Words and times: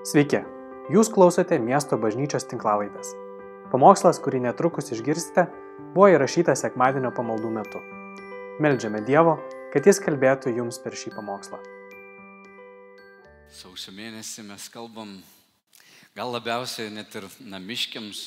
Sveiki, 0.00 0.38
jūs 0.88 1.10
klausote 1.12 1.58
miesto 1.60 1.98
bažnyčios 2.00 2.46
tinklavaitės. 2.48 3.10
Pamokslas, 3.68 4.16
kurį 4.24 4.38
netrukus 4.46 4.86
išgirsite, 4.94 5.42
buvo 5.92 6.06
įrašytas 6.08 6.62
sekmadienio 6.64 7.10
pamaldų 7.12 7.50
metu. 7.52 7.82
Meldžiame 8.64 9.02
Dievo, 9.04 9.34
kad 9.74 9.84
Jis 9.84 10.00
kalbėtų 10.00 10.54
jums 10.56 10.78
per 10.80 10.96
šį 10.96 11.12
pamokslą. 11.18 11.60
Sausio 13.52 13.92
mėnesį 13.92 14.46
mes 14.48 14.70
kalbam 14.72 15.12
gal 16.16 16.32
labiausiai 16.32 16.88
net 16.88 17.20
ir 17.20 17.28
namiškiams. 17.44 18.22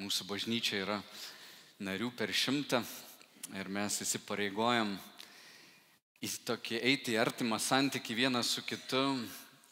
Mūsų 0.00 0.24
bažnyčia 0.24 0.80
yra 0.86 0.98
narių 1.84 2.14
per 2.16 2.32
šimtą 2.32 2.80
ir 3.60 3.68
mes 3.68 4.00
įsipareigojam 4.06 4.96
į 6.24 6.32
tokį 6.48 6.80
eiti 6.80 7.18
į 7.18 7.20
artimą 7.28 7.60
santyki 7.60 8.16
vienas 8.16 8.56
su 8.56 8.64
kitu. 8.64 9.04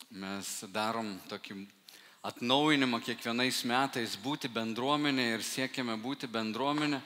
Mes 0.08 0.64
darom 0.72 1.18
tokį 1.28 1.66
atnaujinimą 2.24 2.96
kiekvienais 3.04 3.58
metais 3.68 4.14
būti 4.16 4.48
bendruomenė 4.48 5.26
ir 5.34 5.42
siekiame 5.44 5.98
būti 6.00 6.24
bendruomenė, 6.32 7.02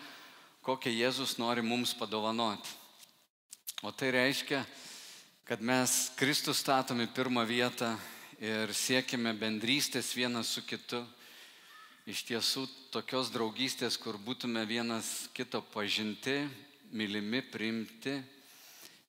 kokią 0.62 0.93
Jėzus 0.95 1.34
nori 1.43 1.65
mums 1.66 1.96
padovanoti. 1.98 2.70
O 3.83 3.91
tai 3.91 4.12
reiškia, 4.15 4.60
kad 5.43 5.59
mes 5.59 6.12
Kristus 6.15 6.60
statome 6.62 7.09
pirmą 7.10 7.43
vietą 7.43 7.96
ir 8.38 8.70
siekime 8.70 9.34
bendrystės 9.34 10.15
vienas 10.15 10.55
su 10.55 10.62
kitu. 10.62 11.02
Iš 12.07 12.23
tiesų 12.30 12.69
tokios 12.95 13.34
draugystės, 13.34 13.98
kur 13.98 14.15
būtume 14.15 14.62
vienas 14.66 15.27
kito 15.34 15.59
pažinti, 15.74 16.45
mylimi, 16.95 17.43
priimti. 17.43 18.21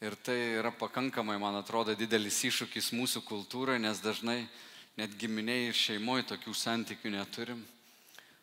Ir 0.03 0.17
tai 0.19 0.35
yra 0.59 0.67
pakankamai, 0.75 1.37
man 1.39 1.55
atrodo, 1.55 1.93
didelis 1.95 2.41
iššūkis 2.43 2.89
mūsų 2.91 3.21
kultūrai, 3.23 3.77
nes 3.79 4.01
dažnai 4.03 4.41
net 4.99 5.13
giminiai 5.15 5.69
ir 5.69 5.77
šeimoje 5.79 6.25
tokių 6.33 6.51
santykių 6.59 7.13
neturim. 7.13 7.61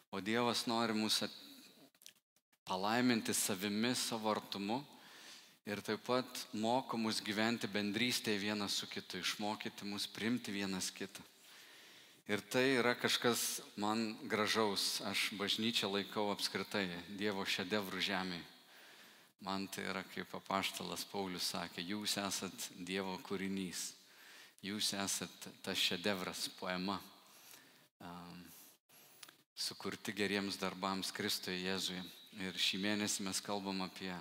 O 0.09 0.23
Dievas 0.25 0.63
nori 0.65 0.97
mus 0.97 1.19
palaiminti 2.65 3.35
savimi, 3.37 3.93
savo 3.93 4.31
artumu 4.33 4.79
ir 5.69 5.83
taip 5.85 6.01
pat 6.07 6.47
moko 6.57 6.97
mus 6.97 7.21
gyventi 7.21 7.69
bendrystėje 7.69 8.41
vienas 8.41 8.79
su 8.81 8.89
kitu, 8.89 9.21
išmokyti 9.21 9.85
mus 9.85 10.07
primti 10.09 10.57
vienas 10.57 10.89
kitą. 10.89 11.21
Ir 12.31 12.41
tai 12.41 12.65
yra 12.79 12.95
kažkas 12.97 13.61
man 13.77 14.15
gražaus, 14.33 15.03
aš 15.13 15.29
bažnyčią 15.37 15.93
laikau 15.93 16.31
apskritai 16.33 16.87
Dievo 17.21 17.45
šedevrų 17.45 18.01
žemėje. 18.09 18.49
Man 19.41 19.65
tai 19.73 19.87
yra 19.89 20.03
kaip 20.13 20.35
apaštalas 20.37 21.07
Paulius 21.09 21.47
sakė, 21.55 21.81
jūs 21.81 22.19
esat 22.21 22.67
Dievo 22.85 23.15
kūrinys, 23.25 23.95
jūs 24.61 24.93
esat 25.01 25.49
tas 25.65 25.81
šedevras, 25.81 26.45
poema, 26.59 26.99
um, 28.05 28.43
sukurti 29.57 30.13
geriems 30.13 30.61
darbams 30.61 31.13
Kristuje 31.17 31.57
Jėzuje. 31.63 32.05
Ir 32.45 32.55
šį 32.55 32.79
mėnesį 32.85 33.25
mes 33.27 33.41
kalbam 33.43 33.81
apie 33.83 34.13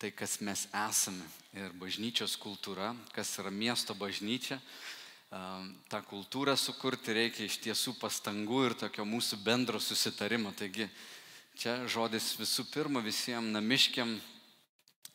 tai, 0.00 0.08
kas 0.16 0.38
mes 0.40 0.64
esame. 0.70 1.26
Ir 1.52 1.74
bažnyčios 1.76 2.38
kultūra, 2.40 2.94
kas 3.12 3.34
yra 3.42 3.50
miesto 3.52 3.94
bažnyčia. 3.94 4.56
Ta 5.30 6.00
kultūrą 6.08 6.56
sukurti 6.58 7.14
reikia 7.14 7.44
iš 7.46 7.60
tiesų 7.66 7.98
pastangų 8.00 8.64
ir 8.70 8.74
tokio 8.80 9.04
mūsų 9.06 9.42
bendro 9.44 9.78
susitarimo. 9.82 10.54
Taigi 10.56 10.88
čia 11.54 11.76
žodis 11.86 12.32
visų 12.40 12.64
pirma 12.72 13.02
visiems 13.04 13.52
namiškiam, 13.54 14.16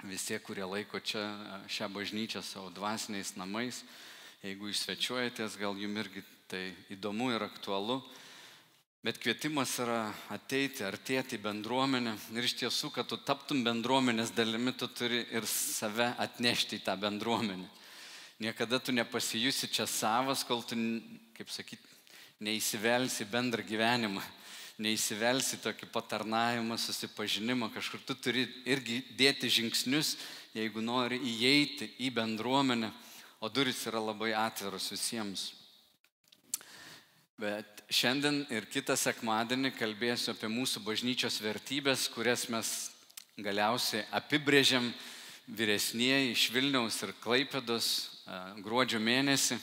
visi, 0.07 0.37
kurie 0.39 0.65
laiko 0.65 0.99
čia 0.99 1.23
šią 1.71 1.89
bažnyčią 1.93 2.43
savo 2.45 2.69
dvasiniais 2.73 3.35
namais. 3.39 3.83
Jeigu 4.45 4.69
jūs 4.69 4.85
svečiuojatės, 4.85 5.57
gal 5.57 5.77
jums 5.77 6.03
irgi 6.05 6.23
tai 6.47 6.69
įdomu 6.93 7.31
ir 7.33 7.43
aktualu 7.43 8.03
Bet 9.05 9.19
kvietimas 9.21 9.69
yra 9.83 9.99
ateiti, 10.33 10.81
artėti 10.81 11.37
į 11.37 11.43
bendruomenę. 11.43 12.15
Ir 12.33 12.45
iš 12.47 12.55
tiesų, 12.57 12.89
kad 12.89 13.05
tu 13.05 13.19
taptum 13.21 13.59
bendruomenės 13.61 14.31
dalimi, 14.33 14.71
tu 14.73 14.87
turi 14.89 15.19
ir 15.29 15.45
save 15.45 16.07
atnešti 16.23 16.79
į 16.79 16.85
tą 16.87 16.95
bendruomenę. 17.03 17.67
Niekada 18.41 18.79
tu 18.81 18.95
nepasijusi 18.97 19.69
čia 19.69 19.85
savas, 19.85 20.41
kol 20.41 20.65
tu, 20.65 20.73
kaip 21.37 21.53
sakyti, 21.53 21.85
neįsivelsi 22.41 23.29
bendrą 23.29 23.61
gyvenimą, 23.69 24.25
neįsivelsi 24.81 25.61
tokį 25.63 25.87
patarnavimą, 25.93 26.77
susipažinimą, 26.79 27.69
kažkur 27.73 28.01
tu 28.03 28.15
turi 28.15 28.45
irgi 28.67 29.01
dėti 29.15 29.49
žingsnius, 29.51 30.15
jeigu 30.55 30.83
nori 30.83 31.19
įeiti 31.19 31.93
į 32.03 32.11
bendruomenę, 32.15 32.91
o 33.39 33.49
duris 33.51 33.85
yra 33.87 34.01
labai 34.03 34.33
atviros 34.35 34.89
visiems. 34.91 35.49
Bet 37.39 37.83
šiandien 37.91 38.45
ir 38.51 38.67
kitą 38.71 38.95
sekmadienį 38.99 39.73
kalbėsiu 39.75 40.31
apie 40.31 40.47
mūsų 40.51 40.83
bažnyčios 40.85 41.41
vertybės, 41.43 42.07
kurias 42.11 42.47
mes 42.51 42.71
galiausiai 43.35 44.05
apibrėžiam 44.15 44.87
vyresnieji 45.47 46.31
iš 46.31 46.49
Vilniaus 46.55 47.01
ir 47.03 47.11
Klaipėdos 47.19 47.89
gruodžio 48.63 49.01
mėnesį. 49.03 49.59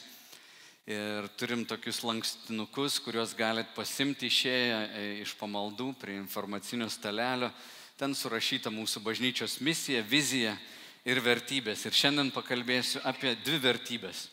Ir 0.90 1.28
turim 1.38 1.62
tokius 1.68 2.00
lankstinukus, 2.02 2.98
kuriuos 3.04 3.36
galit 3.38 3.70
pasimti 3.76 4.26
išėję 4.26 4.80
e, 4.82 5.04
iš 5.22 5.36
pamaldų 5.38 5.92
prie 6.00 6.16
informacinio 6.18 6.88
stalelio. 6.90 7.52
Ten 8.00 8.16
surašyta 8.18 8.72
mūsų 8.74 9.04
bažnyčios 9.04 9.60
misija, 9.62 10.02
vizija 10.02 10.56
ir 11.06 11.22
vertybės. 11.22 11.86
Ir 11.86 11.94
šiandien 11.94 12.34
pakalbėsiu 12.34 13.04
apie 13.06 13.36
dvi 13.44 13.62
vertybės. 13.62 14.26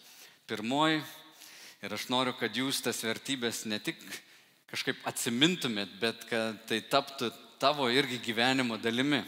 Pirmoji 0.50 1.04
Ir 1.80 1.94
aš 1.96 2.10
noriu, 2.12 2.34
kad 2.36 2.52
jūs 2.52 2.82
tas 2.84 2.98
vertybės 3.08 3.62
ne 3.72 3.78
tik 3.80 4.00
kažkaip 4.68 5.00
atsimintumėt, 5.08 5.94
bet 6.02 6.26
kad 6.28 6.58
tai 6.68 6.82
taptų 6.84 7.30
tavo 7.60 7.88
irgi 7.88 8.20
gyvenimo 8.20 8.76
dalimi, 8.78 9.22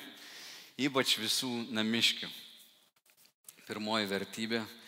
ypač 0.75 1.15
visų 1.21 1.71
namiškių. 1.71 2.27
Pirmoji 3.69 4.09
vertybė- 4.11 4.65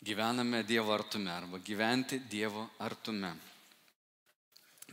gyvename 0.00 0.62
Dievo 0.64 0.92
artume 0.92 1.30
arba 1.30 1.58
gyventi 1.58 2.18
Dievo 2.18 2.70
artume. 2.78 3.34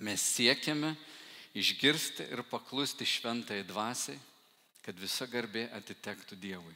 Mes 0.04 0.22
siekiame 0.22 0.96
išgirsti 1.56 2.28
ir 2.28 2.44
paklusti 2.44 3.08
šventai 3.08 3.64
dvasiai, 3.64 4.20
kad 4.84 5.00
visa 5.00 5.26
garbė 5.26 5.70
atitektų 5.80 6.36
Dievui. 6.38 6.76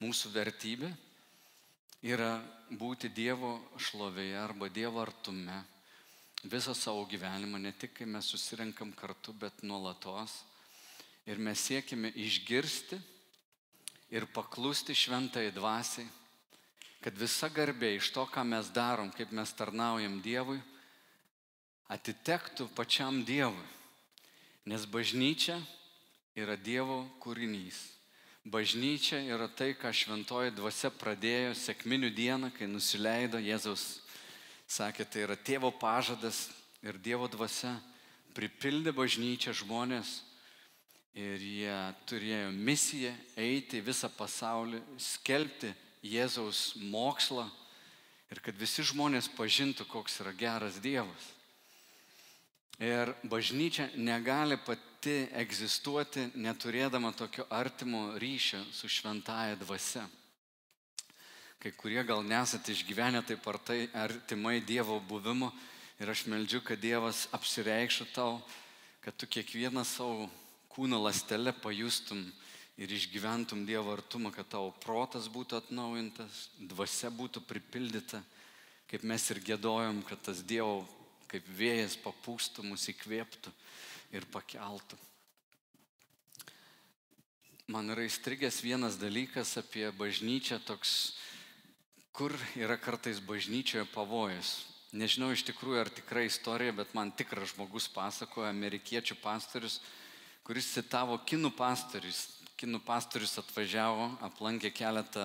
Mūsų 0.00 0.30
vertybė 0.34 0.90
yra 2.06 2.38
būti 2.70 3.10
Dievo 3.10 3.58
šlovėje 3.76 4.38
arba 4.38 4.70
Dievo 4.70 5.02
artume 5.02 5.60
visą 6.44 6.74
savo 6.76 7.04
gyvenimą, 7.10 7.58
ne 7.58 7.72
tik 7.72 7.94
kai 7.98 8.06
mes 8.06 8.26
susirinkam 8.30 8.92
kartu, 8.92 9.32
bet 9.32 9.62
nuolatos. 9.62 10.44
Ir 11.26 11.40
mes 11.40 11.58
siekime 11.58 12.12
išgirsti 12.20 12.98
ir 14.12 14.26
paklusti 14.30 14.94
šventai 14.94 15.48
dvasiai, 15.56 16.06
kad 17.04 17.18
visa 17.20 17.50
garbė 17.52 17.90
iš 17.98 18.08
to, 18.16 18.22
ką 18.24 18.40
mes 18.48 18.70
darom, 18.72 19.10
kaip 19.12 19.32
mes 19.36 19.50
tarnaujam 19.52 20.22
Dievui, 20.24 20.56
atitektų 21.92 22.70
pačiam 22.72 23.18
Dievui. 23.28 23.66
Nes 24.64 24.86
bažnyčia 24.88 25.58
yra 26.32 26.56
Dievo 26.56 27.02
kūrinys. 27.20 27.76
Bažnyčia 28.48 29.20
yra 29.28 29.50
tai, 29.52 29.74
ką 29.76 29.92
šventoji 29.92 30.54
dvasia 30.56 30.88
pradėjo 30.96 31.52
sėkminių 31.60 32.08
dieną, 32.16 32.50
kai 32.56 32.68
nusileido 32.72 33.36
Jėzaus. 33.36 34.00
Sakė, 34.64 35.04
tai 35.04 35.26
yra 35.28 35.36
tėvo 35.36 35.68
pažadas 35.76 36.46
ir 36.80 36.96
Dievo 36.96 37.28
dvasia 37.28 37.76
pripildė 38.32 38.96
bažnyčią 38.96 39.52
žmonės 39.60 40.22
ir 41.14 41.36
jie 41.36 41.78
turėjo 42.08 42.48
misiją 42.56 43.12
eiti 43.36 43.84
visą 43.84 44.08
pasaulį, 44.08 44.80
skelbti 44.96 45.70
Jėzaus 46.04 46.74
mokslą 46.76 47.46
ir 48.32 48.40
kad 48.44 48.56
visi 48.60 48.84
žmonės 48.84 49.30
pažintų, 49.32 49.86
koks 49.88 50.20
yra 50.20 50.34
geras 50.36 50.76
Dievas. 50.84 51.30
Ir 52.82 53.14
bažnyčia 53.30 53.86
negali 53.96 54.58
pati 54.58 55.28
egzistuoti 55.32 56.26
neturėdama 56.34 57.12
tokio 57.14 57.46
artimo 57.48 58.18
ryšio 58.18 58.60
su 58.74 58.90
šventaja 58.90 59.56
dvasia. 59.60 60.04
Kai 61.62 61.72
kurie 61.72 62.02
gal 62.04 62.20
nesate 62.26 62.74
išgyvenę 62.74 63.22
taip 63.24 63.46
ar 63.48 63.58
tai 63.58 63.86
artimai 63.94 64.58
Dievo 64.60 64.98
buvimo 65.00 65.52
ir 66.02 66.10
aš 66.10 66.26
meldžiu, 66.28 66.60
kad 66.60 66.82
Dievas 66.82 67.28
apsireikštų 67.32 68.10
tau, 68.12 68.42
kad 69.00 69.16
tu 69.16 69.24
kiekvieną 69.30 69.84
savo 69.86 70.26
kūno 70.74 70.98
lastelę 71.00 71.54
pajustum 71.62 72.26
ir 72.76 72.90
išgyventum 72.90 73.64
Dievo 73.68 73.92
artumą, 73.94 74.32
kad 74.34 74.48
tavo 74.50 74.72
protas 74.82 75.28
būtų 75.30 75.60
atnaujintas, 75.60 76.48
dvasia 76.58 77.10
būtų 77.14 77.44
pripildyta, 77.46 78.22
kaip 78.90 79.06
mes 79.06 79.30
ir 79.30 79.40
gėdojom, 79.44 80.02
kad 80.08 80.22
tas 80.26 80.42
Dievo 80.42 80.82
kaip 81.30 81.46
vėjas 81.58 81.96
papūstų, 81.98 82.62
mus 82.66 82.86
įkvėptų 82.92 83.50
ir 84.14 84.26
pakeltų. 84.30 84.98
Man 87.66 87.88
yra 87.90 88.04
įstrigęs 88.04 88.60
vienas 88.60 88.98
dalykas 89.00 89.54
apie 89.56 89.86
bažnyčią 89.96 90.58
toks, 90.68 91.16
kur 92.12 92.34
yra 92.60 92.76
kartais 92.76 93.22
bažnyčioje 93.24 93.86
pavojus. 93.94 94.66
nežinau 94.94 95.32
iš 95.34 95.42
tikrųjų 95.48 95.80
ar 95.80 95.90
tikra 95.90 96.22
istorija, 96.22 96.72
bet 96.72 96.92
man 96.94 97.10
tikras 97.10 97.50
žmogus 97.50 97.88
pasakoja, 97.90 98.52
amerikiečių 98.52 99.16
pastorius, 99.18 99.80
kuris 100.46 100.70
citavo 100.70 101.18
kinų 101.26 101.50
pastorius. 101.56 102.43
Kinų 102.54 102.78
pastorius 102.86 103.34
atvažiavo, 103.40 104.12
aplankė 104.22 104.70
keletą 104.70 105.24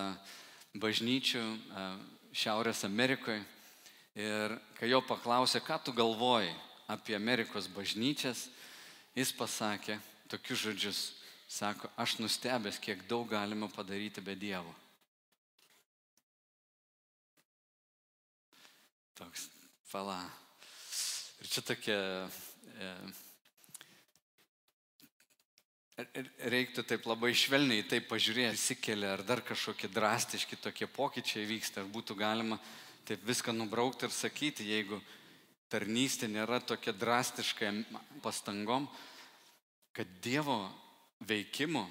bažnyčių 0.82 1.42
e, 1.42 1.86
Šiaurės 2.34 2.82
Amerikoje 2.88 3.44
ir 4.18 4.56
kai 4.80 4.90
jo 4.90 5.02
paklausė, 5.06 5.62
ką 5.62 5.78
tu 5.86 5.94
galvoji 5.94 6.52
apie 6.90 7.14
Amerikos 7.18 7.70
bažnyčias, 7.70 8.48
jis 9.14 9.32
pasakė 9.38 10.00
tokius 10.30 10.66
žodžius, 10.66 11.00
sako, 11.50 11.90
aš 11.98 12.18
nustebęs, 12.22 12.82
kiek 12.82 13.06
daug 13.10 13.30
galima 13.30 13.70
padaryti 13.70 14.22
be 14.26 14.36
Dievo. 14.38 14.74
Toks, 19.18 19.50
pala. 19.92 20.22
Ir 21.42 21.50
čia 21.52 21.66
tokia, 21.66 21.98
e, 22.80 22.94
reiktų 26.52 26.84
taip 26.88 27.08
labai 27.10 27.32
švelniai 27.36 27.84
tai 27.88 28.00
pažiūrėti, 28.06 28.58
įsikelia, 28.58 29.14
ar 29.18 29.24
dar 29.28 29.42
kažkokie 29.46 29.90
drastiški 29.92 30.60
tokie 30.62 30.88
pokyčiai 30.88 31.48
vyksta, 31.50 31.82
ar 31.82 31.90
būtų 31.92 32.16
galima 32.20 32.60
taip 33.08 33.24
viską 33.28 33.54
nubraukti 33.56 34.08
ir 34.08 34.14
sakyti, 34.14 34.68
jeigu 34.70 35.02
tarnystė 35.70 36.30
nėra 36.32 36.62
tokia 36.62 36.94
drastiškai 36.94 37.72
pastangom, 38.24 38.88
kad 39.94 40.08
Dievo 40.24 40.70
veikimo, 41.20 41.88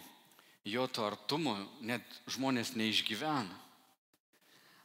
jo 0.65 0.87
to 0.87 1.05
artumo 1.07 1.57
net 1.81 2.05
žmonės 2.31 2.75
neišgyvena. 2.79 3.65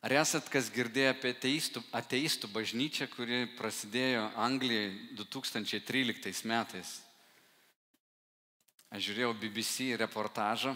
Ar 0.04 0.12
esat 0.20 0.50
kas 0.52 0.68
girdėję 0.68 1.14
apie 1.14 1.32
ateistų, 1.32 1.80
ateistų 1.96 2.50
bažnyčią, 2.52 3.08
kuri 3.14 3.46
prasidėjo 3.56 4.26
Anglijoje 4.36 4.92
2013 5.16 6.44
metais? 6.50 6.98
Aš 8.94 9.08
žiūrėjau 9.08 9.32
BBC 9.42 9.96
reportažą 9.98 10.76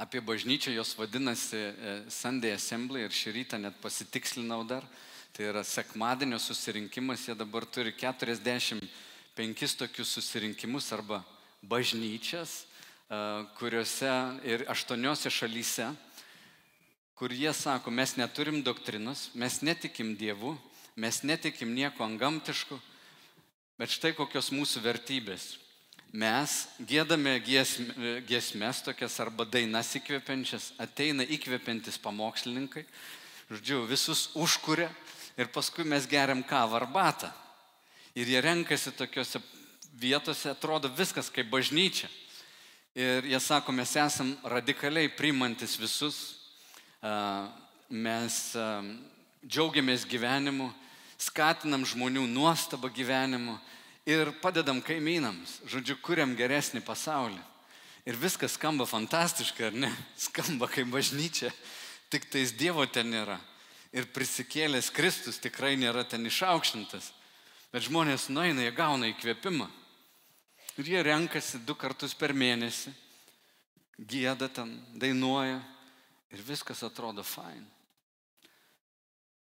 apie 0.00 0.22
bažnyčią, 0.24 0.72
jos 0.72 0.94
vadinasi 0.96 1.58
e, 1.60 1.92
Sunday 2.08 2.54
Assembly 2.56 3.02
ir 3.04 3.12
šį 3.12 3.34
rytą 3.36 3.60
net 3.60 3.76
pasitikslinau 3.84 4.62
dar. 4.64 4.86
Tai 5.36 5.44
yra 5.50 5.60
sekmadienio 5.60 6.40
susirinkimas, 6.40 7.26
jie 7.28 7.36
dabar 7.36 7.68
turi 7.68 7.92
45 7.92 9.76
tokius 9.76 10.16
susirinkimus 10.16 10.88
arba 10.96 11.20
bažnyčias, 11.60 12.62
e, 12.64 13.22
kuriuose 13.60 14.16
ir 14.48 14.64
aštuoniuose 14.72 15.28
šalyse 15.28 15.92
kur 17.20 17.28
jie 17.36 17.52
sako, 17.52 17.92
mes 17.92 18.16
neturim 18.16 18.62
doktrinos, 18.64 19.28
mes 19.36 19.60
netikim 19.60 20.14
Dievu, 20.16 20.56
mes 20.96 21.20
netikim 21.20 21.74
nieko 21.76 22.08
angamtišku, 22.08 22.80
bet 23.76 23.92
štai 23.92 24.16
kokios 24.16 24.48
mūsų 24.48 24.80
vertybės. 24.80 25.58
Mes 26.10 26.66
gėdame 26.82 27.36
giesmės 27.38 28.80
tokias 28.82 29.14
arba 29.22 29.44
dainas 29.46 29.92
įkvepiančias, 29.94 30.72
ateina 30.82 31.22
įkvepiantis 31.22 32.00
pamokslininkai, 32.02 32.82
žodžiu, 33.46 33.84
visus 33.86 34.24
užkuria 34.34 34.88
ir 35.38 35.52
paskui 35.54 35.86
mes 35.86 36.08
geriam 36.10 36.42
kavą 36.42 36.80
arbatą. 36.80 37.30
Ir 38.18 38.26
jie 38.26 38.42
renkasi 38.42 38.90
tokiuose 38.98 39.38
vietose, 39.94 40.50
atrodo 40.50 40.90
viskas 40.90 41.30
kaip 41.30 41.46
bažnyčia. 41.46 42.10
Ir 42.98 43.30
jie 43.30 43.38
sako, 43.38 43.70
mes 43.70 43.94
esam 43.94 44.34
radikaliai 44.42 45.12
priimantis 45.14 45.78
visus, 45.78 46.18
mes 47.86 48.40
džiaugiamės 49.46 50.10
gyvenimu, 50.10 50.72
skatinam 51.22 51.86
žmonių 51.86 52.26
nuostabą 52.26 52.90
gyvenimu 52.90 53.60
ir 54.08 54.32
padedam 54.42 54.80
kaimynams, 54.84 55.60
žodžiu, 55.68 55.98
kuriam 56.02 56.34
geresnį 56.36 56.82
pasaulį. 56.84 57.40
Ir 58.08 58.16
viskas 58.16 58.56
skamba 58.56 58.86
fantastiškai, 58.88 59.68
ar 59.68 59.76
ne? 59.76 59.90
Skamba 60.26 60.70
kaip 60.72 60.88
bažnyčia, 60.92 61.50
tik 62.08 62.30
tais 62.32 62.54
Dievo 62.56 62.86
ten 62.88 63.10
nėra. 63.12 63.38
Ir 63.92 64.06
prisikėlęs 64.14 64.92
Kristus 64.94 65.40
tikrai 65.42 65.74
nėra 65.76 66.04
ten 66.08 66.24
išaukštintas. 66.26 67.10
Bet 67.70 67.86
žmonės 67.86 68.28
nueina, 68.30 68.64
jie 68.64 68.72
gauna 68.74 69.10
įkvėpimą. 69.10 69.68
Ir 70.78 70.88
jie 70.94 71.02
renkasi 71.04 71.60
du 71.66 71.74
kartus 71.74 72.14
per 72.16 72.32
mėnesį, 72.32 72.92
gėda 73.98 74.48
ten, 74.48 74.72
dainuoja, 74.96 75.58
ir 76.30 76.42
viskas 76.46 76.82
atrodo 76.86 77.22
fain. 77.26 77.66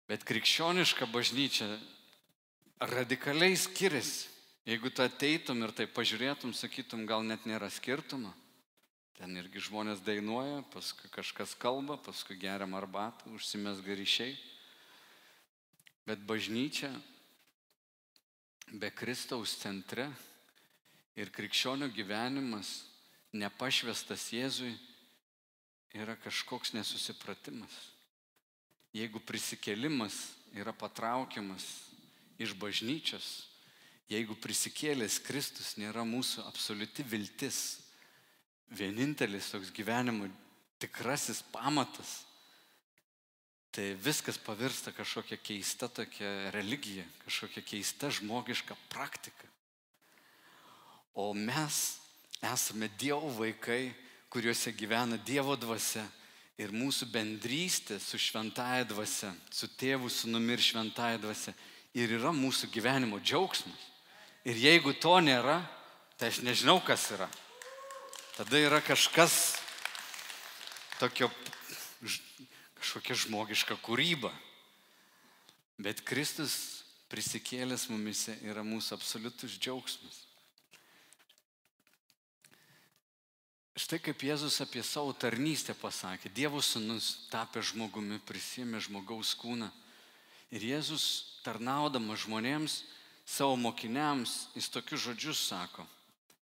Bet 0.09 0.25
krikščioniška 0.27 1.07
bažnyčia 1.07 1.69
radikaliai 2.91 3.55
skiriasi. 3.55 4.30
Jeigu 4.61 4.91
tu 4.93 5.01
ateitum 5.01 5.63
ir 5.65 5.71
tai 5.73 5.87
pažiūrėtum, 5.89 6.53
sakytum, 6.53 7.07
gal 7.09 7.25
net 7.25 7.47
nėra 7.49 7.69
skirtumo. 7.73 8.29
Ten 9.17 9.33
irgi 9.37 9.61
žmonės 9.65 10.03
dainuoja, 10.05 10.61
paskui 10.73 11.09
kažkas 11.13 11.55
kalba, 11.57 11.97
paskui 11.97 12.37
geriam 12.37 12.75
arbatą, 12.77 13.33
užsimes 13.33 13.81
garyšiai. 13.85 14.35
Bet 16.05 16.21
bažnyčia 16.29 16.89
be 18.71 18.89
Kristaus 18.93 19.57
centre 19.61 20.07
ir 21.17 21.33
krikščionių 21.33 21.89
gyvenimas 21.93 22.79
nepašvestas 23.33 24.29
Jėzui 24.33 24.73
yra 25.97 26.15
kažkoks 26.21 26.73
nesusipratimas. 26.77 27.73
Jeigu 28.93 29.21
prisikėlimas 29.25 30.31
yra 30.53 30.73
patraukiamas 30.75 31.65
iš 32.41 32.53
bažnyčios, 32.59 33.50
jeigu 34.11 34.35
prisikėlęs 34.43 35.21
Kristus 35.23 35.77
nėra 35.79 36.03
mūsų 36.07 36.43
absoliuti 36.43 37.05
viltis, 37.07 37.79
vienintelis 38.71 39.51
toks 39.53 39.71
gyvenimo 39.75 40.27
tikrasis 40.81 41.41
pamatas, 41.53 42.21
tai 43.71 43.93
viskas 43.95 44.39
pavirsta 44.41 44.91
kažkokia 44.91 45.37
keista 45.39 45.87
tokia 45.87 46.51
religija, 46.51 47.05
kažkokia 47.23 47.63
keista 47.63 48.11
žmogiška 48.11 48.75
praktika. 48.91 49.47
O 51.15 51.31
mes 51.33 51.99
esame 52.43 52.89
Dievo 52.99 53.31
vaikai, 53.37 53.93
kuriuose 54.31 54.73
gyvena 54.75 55.19
Dievo 55.19 55.55
dvasia 55.59 56.03
ir 56.59 56.73
mūsų 56.75 57.07
bendrystė 57.11 57.99
su 57.99 58.19
šventaja 58.19 58.83
dvasia, 58.87 59.31
su 59.51 59.67
tėvu, 59.79 60.11
sunumi 60.11 60.55
ir 60.55 60.63
šventaja 60.63 61.19
dvasia 61.19 61.55
ir 61.95 62.11
yra 62.19 62.31
mūsų 62.35 62.69
gyvenimo 62.71 63.19
džiaugsmas. 63.23 63.90
Ir 64.41 64.57
jeigu 64.57 64.95
to 64.97 65.19
nėra, 65.21 65.59
tai 66.17 66.31
aš 66.31 66.41
nežinau, 66.41 66.79
kas 66.81 67.11
yra. 67.13 67.27
Tada 68.33 68.57
yra 68.57 68.79
kažkas 68.81 69.59
tokio, 70.97 71.29
kažkokia 72.79 73.17
žmogiška 73.25 73.77
kūryba. 73.85 74.31
Bet 75.81 76.01
Kristus 76.05 76.81
prisikėlęs 77.11 77.85
mumise 77.91 78.33
yra 78.45 78.63
mūsų 78.65 78.95
absoliutus 78.97 79.59
džiaugsmas. 79.61 80.23
Štai 83.77 84.01
kaip 84.03 84.23
Jėzus 84.25 84.57
apie 84.63 84.81
savo 84.83 85.13
tarnystę 85.13 85.73
pasakė. 85.77 86.29
Dievo 86.33 86.59
sunus 86.65 87.27
tapė 87.31 87.63
žmogumi, 87.65 88.17
prisėmė 88.27 88.81
žmogaus 88.83 89.31
kūną. 89.39 89.69
Ir 90.51 90.65
Jėzus 90.73 91.05
tarnaudamas 91.45 92.25
žmonėms, 92.25 92.81
savo 93.31 93.55
mokiniams, 93.55 94.49
jis 94.55 94.67
tokius 94.69 95.05
žodžius 95.07 95.47
sako. 95.47 95.85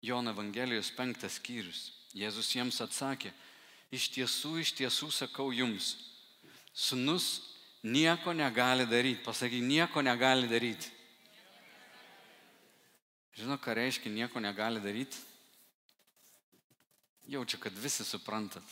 Jono 0.02 0.30
Evangelijos 0.30 0.92
penktas 0.94 1.40
skyrius. 1.40 1.90
Jėzus 2.14 2.52
jiems 2.54 2.78
atsakė, 2.80 3.32
iš 3.92 4.06
tiesų, 4.14 4.52
iš 4.62 4.70
tiesų 4.78 5.10
sakau 5.12 5.50
jums, 5.52 5.96
sunus 6.72 7.26
nieko 7.82 8.32
negali 8.32 8.86
daryti. 8.88 9.24
Pasakyk, 9.24 9.64
nieko 9.66 10.02
negali 10.04 10.48
daryti. 10.48 10.92
Žinau, 13.36 13.58
ką 13.60 13.74
reiškia 13.76 14.12
nieko 14.12 14.40
negali 14.40 14.80
daryti? 14.80 15.18
Jaučiu, 17.28 17.58
kad 17.60 17.74
visi 17.74 18.06
suprantat. 18.06 18.64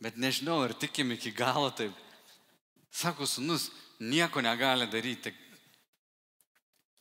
Bet 0.00 0.16
nežinau, 0.16 0.62
ar 0.64 0.72
tikim 0.72 1.12
iki 1.12 1.30
galo 1.30 1.68
taip. 1.70 1.94
Sako, 2.90 3.28
sunus 3.28 3.68
nieko 4.00 4.42
negali 4.42 4.88
daryti. 4.90 5.36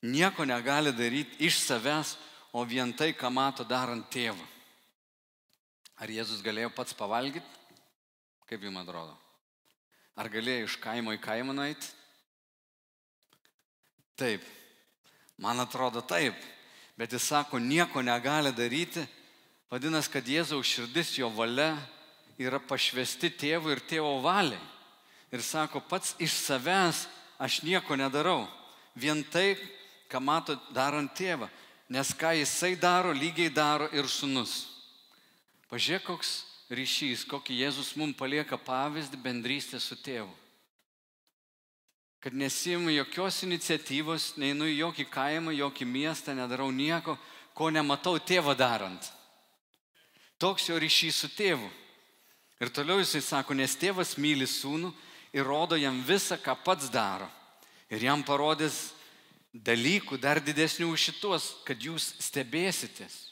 Nieko 0.01 0.45
negali 0.47 0.93
daryti 0.95 1.43
iš 1.47 1.59
savęs, 1.65 2.15
o 2.53 2.63
vien 2.65 2.93
tai, 2.93 3.11
ką 3.13 3.29
mato 3.29 3.65
darant 3.67 4.07
tėvą. 4.09 4.45
Ar 5.99 6.09
Jėzus 6.09 6.41
galėjo 6.41 6.71
pats 6.73 6.95
pavalgyti? 6.95 7.45
Kaip 8.49 8.63
jums 8.63 8.81
atrodo? 8.81 9.13
Ar 10.15 10.29
galėjo 10.31 10.69
iš 10.69 10.79
kaimo 10.81 11.13
į 11.13 11.19
kaimą 11.21 11.53
nueiti? 11.53 11.91
Taip. 14.17 14.43
Man 15.37 15.59
atrodo 15.59 16.01
taip. 16.01 16.35
Bet 16.99 17.13
jis 17.15 17.27
sako, 17.29 17.59
nieko 17.59 18.01
negali 18.03 18.51
daryti, 18.55 19.05
Vadinasi, 19.69 20.09
kad 20.09 20.25
Jėzaus 20.25 20.65
širdis, 20.65 21.11
jo 21.19 21.29
valia 21.29 21.75
yra 22.41 22.57
pašvesti 22.57 23.29
tėvui 23.37 23.75
ir 23.75 23.83
tėvo 23.85 24.15
valiai. 24.23 24.57
Ir 25.29 25.43
sako, 25.45 25.83
pats 25.85 26.15
iš 26.17 26.33
savęs 26.41 27.03
aš 27.37 27.59
nieko 27.61 27.93
nedarau. 27.93 28.47
Vien 28.97 29.21
tai, 29.29 29.53
ką 30.09 30.21
mato 30.21 30.57
darant 30.73 31.11
tėvą. 31.15 31.49
Nes 31.89 32.11
ką 32.13 32.35
jisai 32.37 32.75
daro, 32.77 33.13
lygiai 33.13 33.49
daro 33.49 33.87
ir 33.93 34.05
sunus. 34.09 34.67
Pažiūrėk, 35.69 36.05
koks 36.05 36.33
ryšys, 36.69 37.25
kokį 37.29 37.63
Jėzus 37.63 37.95
mums 37.97 38.17
palieka 38.17 38.57
pavyzdį 38.57 39.17
bendrystė 39.23 39.79
su 39.81 39.97
tėvu. 39.97 40.29
Kad 42.19 42.35
nesimu 42.35 42.91
jokios 42.91 43.39
iniciatyvos, 43.47 44.33
neinu 44.37 44.67
į 44.67 44.81
jokį 44.81 45.05
kaimą, 45.09 45.53
jokį 45.55 45.85
miestą, 45.87 46.35
nedarau 46.35 46.67
nieko, 46.69 47.15
ko 47.55 47.69
nematau 47.71 48.17
tėvo 48.19 48.53
darant. 48.59 49.07
Toks 50.39 50.67
jo 50.69 50.77
ryšys 50.79 51.23
su 51.23 51.29
tėvu. 51.31 51.69
Ir 52.59 52.71
toliau 52.75 52.99
jisai 52.99 53.21
sako, 53.23 53.55
nes 53.55 53.75
tėvas 53.79 54.17
myli 54.19 54.45
sūnų 54.47 54.91
ir 55.31 55.47
rodo 55.47 55.79
jam 55.79 56.01
visą, 56.03 56.35
ką 56.35 56.57
pats 56.63 56.91
daro. 56.91 57.29
Ir 57.89 58.03
jam 58.03 58.23
parodys 58.23 58.91
dalykų 59.53 60.19
dar 60.21 60.39
didesnių 60.41 60.91
už 60.93 61.09
šitos, 61.09 61.49
kad 61.65 61.81
jūs 61.81 62.13
stebėsitės. 62.21 63.29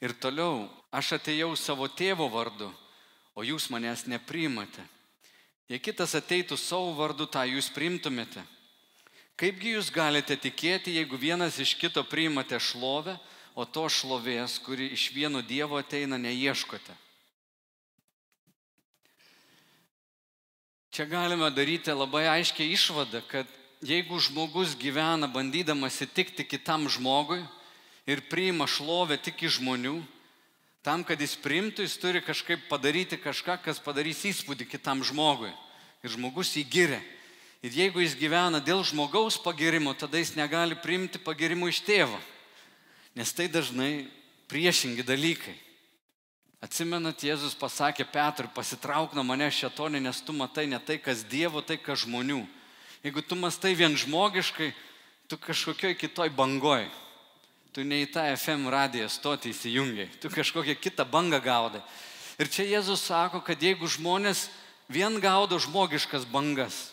Ir 0.00 0.14
toliau, 0.16 0.70
aš 0.88 1.18
atėjau 1.18 1.52
savo 1.60 1.88
tėvo 1.88 2.30
vardu, 2.32 2.70
o 3.36 3.44
jūs 3.44 3.68
manęs 3.68 4.06
nepriimate. 4.08 4.82
Jei 5.68 5.78
kitas 5.78 6.16
ateitų 6.16 6.56
savo 6.56 6.94
vardu, 6.96 7.28
tą 7.28 7.44
jūs 7.46 7.68
priimtumėte. 7.70 8.42
Kaipgi 9.36 9.76
jūs 9.76 9.92
galite 9.92 10.36
tikėti, 10.36 10.96
jeigu 10.96 11.20
vienas 11.20 11.60
iš 11.60 11.76
kito 11.78 12.02
priimate 12.04 12.58
šlovę, 12.60 13.18
o 13.54 13.64
to 13.64 13.86
šlovės, 13.92 14.58
kuri 14.64 14.90
iš 14.96 15.10
vieno 15.12 15.44
Dievo 15.44 15.78
ateina, 15.80 16.16
neieškote? 16.20 16.96
Čia 20.90 21.06
galime 21.06 21.52
daryti 21.54 21.92
labai 21.94 22.26
aiškiai 22.26 22.72
išvadą, 22.74 23.22
kad 23.30 23.59
jeigu 23.80 24.20
žmogus 24.20 24.76
gyvena 24.76 25.28
bandydamas 25.28 26.00
įtikti 26.04 26.44
kitam 26.44 26.88
žmogui 26.88 27.40
ir 28.06 28.20
priima 28.28 28.66
šlovę 28.68 29.16
tik 29.16 29.42
iš 29.46 29.60
žmonių, 29.60 30.00
tam, 30.84 31.04
kad 31.04 31.20
jis 31.20 31.36
priimtų, 31.40 31.84
jis 31.84 31.96
turi 32.00 32.20
kažkaip 32.24 32.68
padaryti 32.68 33.16
kažką, 33.20 33.60
kas 33.64 33.80
padarys 33.80 34.24
įspūdį 34.28 34.68
kitam 34.68 35.04
žmogui. 35.04 35.52
Ir 36.04 36.12
žmogus 36.16 36.54
jį 36.56 36.64
giria. 36.68 37.00
Ir 37.60 37.74
jeigu 37.76 38.00
jis 38.00 38.16
gyvena 38.16 38.60
dėl 38.64 38.80
žmogaus 38.88 39.36
pagirimo, 39.40 39.92
tada 39.92 40.16
jis 40.16 40.32
negali 40.36 40.76
priimti 40.80 41.20
pagirimo 41.20 41.68
iš 41.68 41.82
tėvo. 41.84 42.16
Nes 43.16 43.32
tai 43.36 43.50
dažnai 43.52 44.08
priešingi 44.48 45.04
dalykai. 45.04 45.56
Atsimenat, 46.60 47.20
Jėzus 47.24 47.56
pasakė 47.56 48.04
Petrui, 48.04 48.48
pasitrauk 48.52 49.12
nuo 49.16 49.24
mane 49.24 49.48
šetonė, 49.48 50.00
nes 50.00 50.20
tu 50.20 50.32
matai 50.36 50.66
ne 50.68 50.80
tai, 50.80 50.98
kas 51.00 51.24
Dievo, 51.24 51.60
tai 51.64 51.78
kas 51.80 52.04
žmonių. 52.04 52.42
Jeigu 53.00 53.22
tu 53.24 53.36
mastai 53.36 53.72
vien 53.72 53.96
žmogiškai, 53.96 54.74
tu 55.28 55.38
kažkokioj 55.40 55.94
kitoj 55.96 56.28
bangoj. 56.36 56.84
Tu 57.72 57.84
ne 57.86 58.02
į 58.02 58.10
tą 58.10 58.24
FM 58.34 58.66
radiją 58.68 59.06
stoti 59.08 59.52
įsijungiai, 59.54 60.10
tu 60.18 60.28
kažkokią 60.28 60.74
kitą 60.74 61.06
bangą 61.06 61.38
gaudai. 61.40 61.80
Ir 62.40 62.50
čia 62.50 62.66
Jėzus 62.66 63.04
sako, 63.06 63.38
kad 63.46 63.62
jeigu 63.62 63.86
žmonės 63.86 64.48
vien 64.90 65.20
gaudo 65.22 65.54
žmogiškas 65.62 66.26
bangas, 66.26 66.90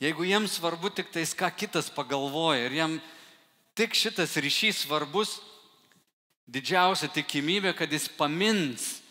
jeigu 0.00 0.24
jiems 0.24 0.56
svarbu 0.56 0.88
tik 0.88 1.12
tais, 1.12 1.36
ką 1.36 1.50
kitas 1.52 1.92
pagalvoja 1.92 2.64
ir 2.64 2.78
jam 2.78 2.96
tik 3.76 3.92
šitas 3.92 4.38
ryšys 4.40 4.86
svarbus, 4.86 5.36
didžiausia 6.48 7.12
tikimybė, 7.12 7.74
kad 7.76 7.92
jis 7.92 8.08
pamins 8.08 9.02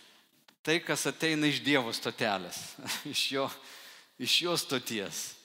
tai, 0.66 0.80
kas 0.82 1.06
ateina 1.06 1.46
iš 1.46 1.62
Dievo 1.62 1.94
stotelės, 1.94 2.58
iš 3.14 3.28
jo, 3.38 3.48
iš 4.18 4.42
jo 4.48 4.58
stoties. 4.58 5.36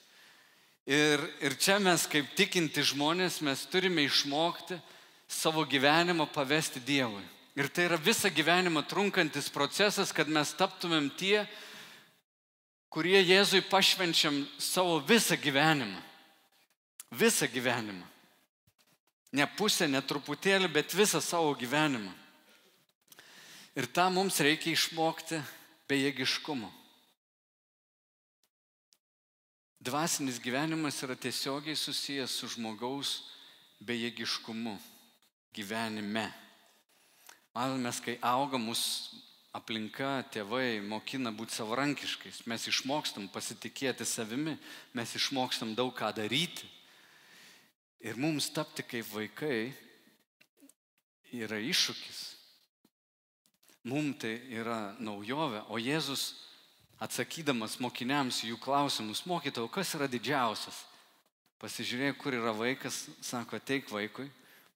Ir, 0.91 1.21
ir 1.39 1.53
čia 1.55 1.77
mes 1.79 2.03
kaip 2.11 2.33
tikinti 2.35 2.83
žmonės, 2.83 3.37
mes 3.45 3.61
turime 3.71 4.03
išmokti 4.03 4.75
savo 5.31 5.63
gyvenimą 5.63 6.25
pavesti 6.33 6.81
Dievui. 6.83 7.23
Ir 7.55 7.69
tai 7.71 7.85
yra 7.87 7.99
visą 7.99 8.27
gyvenimą 8.31 8.83
trunkantis 8.87 9.47
procesas, 9.51 10.11
kad 10.11 10.27
mes 10.27 10.51
taptumėm 10.59 11.07
tie, 11.15 11.45
kurie 12.91 13.21
Jėzui 13.23 13.63
pašvenčiam 13.71 14.41
savo 14.59 14.99
visą 15.07 15.39
gyvenimą. 15.39 15.99
Visą 17.15 17.47
gyvenimą. 17.47 18.03
Ne 19.31 19.47
pusę, 19.55 19.87
ne 19.87 20.01
truputėlį, 20.03 20.67
bet 20.75 20.95
visą 20.95 21.23
savo 21.23 21.55
gyvenimą. 21.55 22.11
Ir 23.79 23.87
tą 23.87 24.09
mums 24.11 24.43
reikia 24.43 24.73
išmokti 24.75 25.39
bejėgiškumo. 25.87 26.80
Dvasinis 29.81 30.37
gyvenimas 30.39 31.01
yra 31.01 31.15
tiesiogiai 31.17 31.75
susijęs 31.75 32.35
su 32.37 32.47
žmogaus 32.53 33.15
bejėgiškumu 33.81 34.75
gyvenime. 35.57 36.27
Matome, 37.55 37.91
kai 38.05 38.19
auga 38.21 38.61
mus 38.61 38.83
aplinka, 39.51 40.21
tėvai 40.31 40.79
mokina 40.85 41.33
būti 41.33 41.57
savarankiškais, 41.57 42.45
mes 42.47 42.67
išmokstam 42.69 43.25
pasitikėti 43.33 44.05
savimi, 44.05 44.53
mes 44.93 45.17
išmokstam 45.17 45.73
daug 45.75 45.91
ką 45.97 46.13
daryti 46.15 46.69
Ir 48.01 48.17
mums 48.17 48.49
tapti 48.49 48.81
kaip 48.81 49.05
vaikai 49.13 49.69
yra 51.37 51.59
iššūkis. 51.61 52.21
Mums 53.85 54.17
tai 54.23 54.31
yra 54.49 54.95
naujovė, 54.97 55.61
o 55.69 55.77
Jėzus 55.77 56.31
atsakydamas 57.01 57.79
mokiniams 57.81 58.43
jų 58.45 58.59
klausimus, 58.61 59.25
mokytau, 59.25 59.65
kas 59.73 59.95
yra 59.97 60.07
didžiausias? 60.11 60.83
Pasižiūrėjau, 61.61 62.15
kur 62.17 62.37
yra 62.37 62.53
vaikas, 62.57 63.03
sako, 63.21 63.59
ateik 63.61 63.89
vaikui, 63.93 64.27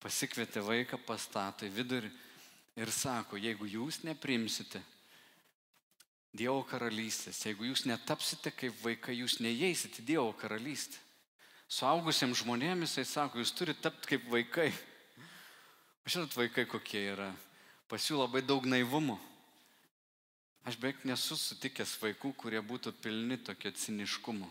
pasikvietė 0.02 0.62
vaiką, 0.66 1.00
pastato 1.02 1.66
į 1.66 1.72
vidurį 1.74 2.12
ir 2.78 2.92
sako, 2.94 3.40
jeigu 3.42 3.70
jūs 3.70 4.04
neprimsite 4.06 4.82
Dievo 6.36 6.66
karalystės, 6.68 7.38
jeigu 7.48 7.70
jūs 7.70 7.86
netapsite 7.88 8.52
kaip 8.52 8.76
vaikai, 8.84 9.14
jūs 9.22 9.38
neįeisite 9.40 10.04
Dievo 10.04 10.34
karalystę. 10.36 11.00
Suaugusiems 11.72 12.42
žmonėms 12.42 12.92
jisai 12.92 13.06
sako, 13.08 13.40
jūs 13.40 13.54
turite 13.56 13.86
tapti 13.88 14.16
kaip 14.16 14.28
vaikai. 14.32 14.70
O 16.06 16.12
žinot, 16.12 16.36
vaikai 16.38 16.68
kokie 16.70 17.00
yra. 17.16 17.32
Pas 17.90 18.04
jų 18.06 18.20
labai 18.20 18.44
daug 18.46 18.68
naivumo. 18.70 19.16
Aš 20.66 20.80
beveik 20.82 21.04
nesu 21.06 21.38
sutikęs 21.38 21.92
vaikų, 22.02 22.32
kurie 22.42 22.62
būtų 22.66 22.96
pilni 22.98 23.38
tokio 23.38 23.70
ciniškumo. 23.70 24.48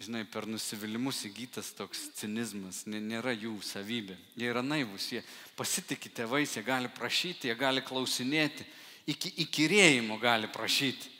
Žinai, 0.00 0.22
per 0.30 0.46
nusivylimus 0.48 1.24
įgytas 1.26 1.72
toks 1.76 2.06
cinizmas, 2.16 2.84
nėra 2.86 3.34
jų 3.34 3.56
savybė. 3.66 4.14
Jie 4.38 4.46
yra 4.48 4.62
naivus, 4.62 5.10
jie 5.12 5.20
pasitikė 5.58 6.12
tėvais, 6.20 6.54
jie 6.56 6.62
gali 6.64 6.88
prašyti, 6.88 7.50
jie 7.50 7.56
gali 7.58 7.82
klausinėti, 7.84 8.64
iki 9.10 9.34
įkyrėjimo 9.44 10.16
gali 10.22 10.48
prašyti. 10.54 11.10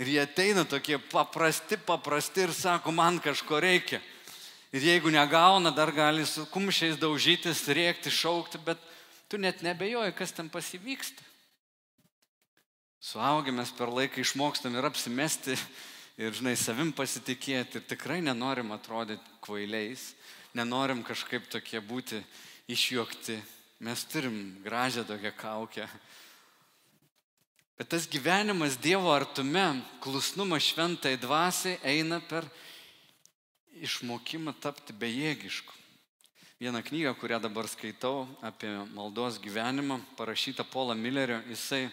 Ir 0.00 0.14
jie 0.14 0.22
ateina 0.22 0.64
tokie 0.64 0.96
paprasti, 1.10 1.76
paprasti 1.76 2.46
ir 2.46 2.54
sako, 2.56 2.94
man 2.96 3.20
kažko 3.20 3.58
reikia. 3.60 4.00
Ir 4.72 4.86
jeigu 4.86 5.10
negauna, 5.10 5.74
dar 5.74 5.92
gali 5.92 6.24
su 6.24 6.46
kumščiais 6.48 6.96
daužytis, 7.02 7.66
rėkti, 7.68 8.08
šaukti, 8.08 8.62
bet 8.62 8.80
tu 9.28 9.36
net 9.36 9.66
nebejoji, 9.66 10.16
kas 10.16 10.32
ten 10.32 10.48
pasivyksta. 10.48 11.25
Suaugę 13.00 13.52
mes 13.52 13.70
per 13.76 13.92
laiką 13.92 14.22
išmokstam 14.22 14.74
ir 14.76 14.88
apsimesti, 14.88 15.56
ir, 16.18 16.32
žinai, 16.34 16.56
savim 16.56 16.92
pasitikėti. 16.96 17.80
Ir 17.80 17.88
tikrai 17.88 18.22
nenorim 18.24 18.72
atrodyti 18.74 19.38
kvailiais, 19.44 20.14
nenorim 20.56 21.04
kažkaip 21.06 21.48
tokie 21.52 21.80
būti 21.80 22.22
išjuokti. 22.72 23.38
Mes 23.84 24.04
turim 24.08 24.56
gražią 24.64 25.04
tokią 25.04 25.34
kaukę, 25.36 25.88
Bet 27.76 27.90
tas 27.92 28.06
gyvenimas 28.08 28.78
Dievo 28.80 29.10
artume, 29.12 29.82
klusnumas 30.00 30.64
šventai 30.64 31.18
dvasiai 31.20 31.76
eina 31.84 32.22
per 32.24 32.46
išmokimą 33.84 34.54
tapti 34.64 34.96
bejėgišku. 34.96 35.74
Vieną 36.56 36.80
knygą, 36.80 37.12
kurią 37.20 37.36
dabar 37.44 37.68
skaitau 37.68 38.24
apie 38.40 38.70
maldos 38.96 39.36
gyvenimą, 39.44 40.00
parašyta 40.16 40.64
Paula 40.64 40.96
Millerio, 40.96 41.42
jisai 41.52 41.90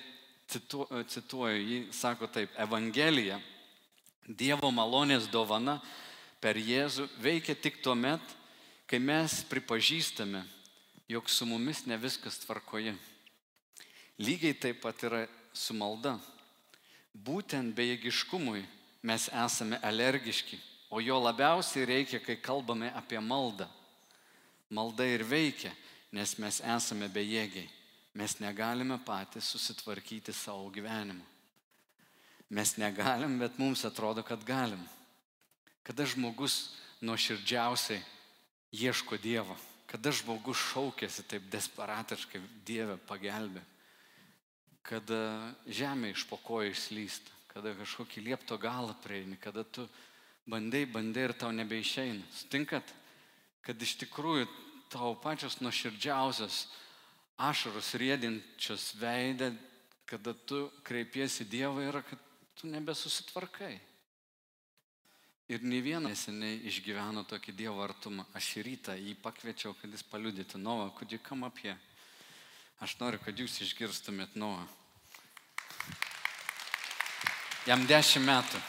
citu, 0.54 0.86
cituoju, 1.10 1.60
jį 1.60 1.80
sako 1.96 2.30
taip, 2.32 2.54
Evangelija, 2.62 3.40
Dievo 4.24 4.70
malonės 4.72 5.26
dovana 5.28 5.82
per 6.40 6.56
Jėzų 6.56 7.10
veikia 7.20 7.58
tik 7.60 7.82
tuo 7.84 7.92
met, 7.92 8.24
kai 8.88 8.96
mes 8.96 9.42
pripažįstame, 9.50 10.46
jog 11.12 11.28
su 11.28 11.44
mumis 11.46 11.84
ne 11.90 11.98
viskas 12.00 12.40
tvarkoje. 12.46 12.94
Lygiai 14.24 14.56
taip 14.56 14.80
pat 14.80 15.04
yra 15.04 15.26
su 15.52 15.76
malda. 15.76 16.16
Būtent 17.14 17.76
bejėgiškumui 17.76 18.64
mes 19.04 19.28
esame 19.28 19.82
alergiški, 19.84 20.56
o 20.88 21.04
jo 21.04 21.20
labiausiai 21.20 21.86
reikia, 21.90 22.24
kai 22.24 22.40
kalbame 22.40 22.94
apie 22.96 23.20
maldą. 23.20 23.68
Malda 24.72 25.06
ir 25.06 25.26
veikia, 25.28 25.74
nes 26.16 26.38
mes 26.40 26.62
esame 26.64 27.12
bejėgiai. 27.12 27.68
Mes 28.14 28.38
negalime 28.40 29.00
patys 29.06 29.50
susitvarkyti 29.50 30.34
savo 30.34 30.70
gyvenimu. 30.70 31.24
Mes 32.54 32.76
negalim, 32.78 33.40
bet 33.42 33.58
mums 33.58 33.82
atrodo, 33.86 34.22
kad 34.22 34.44
galim. 34.46 34.82
Kada 35.84 36.06
žmogus 36.06 36.76
nuoširdžiausiai 37.02 38.04
ieško 38.74 39.18
Dievo. 39.18 39.56
Kada 39.90 40.14
žmogus 40.14 40.62
šaukėsi 40.72 41.26
taip 41.30 41.50
desperatiškai 41.54 42.42
Dievę 42.66 43.00
pagelbė. 43.10 43.64
Kada 44.86 45.20
žemė 45.66 46.14
iš 46.14 46.28
pokojų 46.30 46.76
išslysta. 46.76 47.34
Kada 47.50 47.74
kažkokį 47.78 48.28
liepto 48.30 48.58
galą 48.62 48.94
prieini. 49.02 49.38
Kada 49.42 49.64
tu 49.66 49.88
bandai, 50.46 50.86
bandai 50.86 51.28
ir 51.30 51.34
tau 51.34 51.50
nebeišeina. 51.56 52.22
Stinkat, 52.46 52.86
kad 53.66 53.82
iš 53.82 53.98
tikrųjų 54.06 54.46
tau 54.94 55.14
pačios 55.18 55.58
nuoširdžiausias 55.62 56.68
ašaros 57.50 57.94
rėdinčios 58.00 58.94
veidą, 59.00 59.52
kada 60.06 60.34
tu 60.34 60.68
kreipiesi 60.86 61.46
Dievą, 61.50 61.82
yra, 61.90 62.04
kad 62.06 62.20
tu 62.60 62.70
nebesusitvarkai. 62.72 63.74
Ir 65.52 65.64
ne 65.68 65.82
vienas 65.84 66.24
neseniai 66.24 66.62
išgyveno 66.70 67.26
tokį 67.28 67.56
Dievo 67.58 67.84
artumą. 67.84 68.24
Aš 68.38 68.56
rytą 68.64 68.96
jį 68.96 69.18
pakviečiau, 69.22 69.76
kad 69.76 69.92
jis 69.92 70.06
paliudytų 70.08 70.62
come 71.28 71.46
up 71.48 71.58
here? 71.58 71.78
Aš 72.80 72.96
noriu, 73.00 73.20
kad 73.20 73.38
jūs 73.38 73.62
išgirstumėt 73.62 74.36
Nova. 74.36 74.66
Jam 77.68 77.86
dešimt 77.88 78.26
metų. 78.26 78.60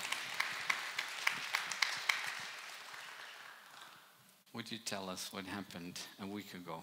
Would 4.53 4.71
you 4.71 4.79
tell 4.79 5.09
us 5.11 5.33
what 5.33 5.47
happened 5.47 5.99
a 6.21 6.27
week 6.27 6.55
ago? 6.55 6.83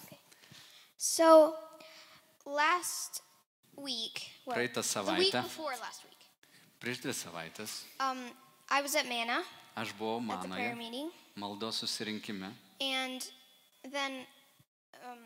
So, 1.03 1.55
last 2.45 3.23
week, 3.75 4.21
well, 4.45 4.55
Praeitą 4.55 4.73
the 4.73 4.81
week 5.17 5.31
savaitę, 5.31 5.41
before 5.41 5.73
last 5.81 6.03
week, 6.03 6.19
prieš 6.79 6.99
dvi 7.01 7.13
savaitės, 7.17 7.71
um, 7.99 8.19
I 8.69 8.83
was 8.83 8.93
at 8.95 9.07
Manna 9.09 9.41
aš 9.75 9.95
buvau 9.97 10.21
at 10.31 10.43
the 10.43 10.47
prayer 10.47 10.75
manoje 10.75 10.77
meeting, 10.77 11.09
maldos 11.35 11.81
susirinkime. 11.81 12.53
and 12.79 13.31
then 13.91 14.27
um, 15.03 15.17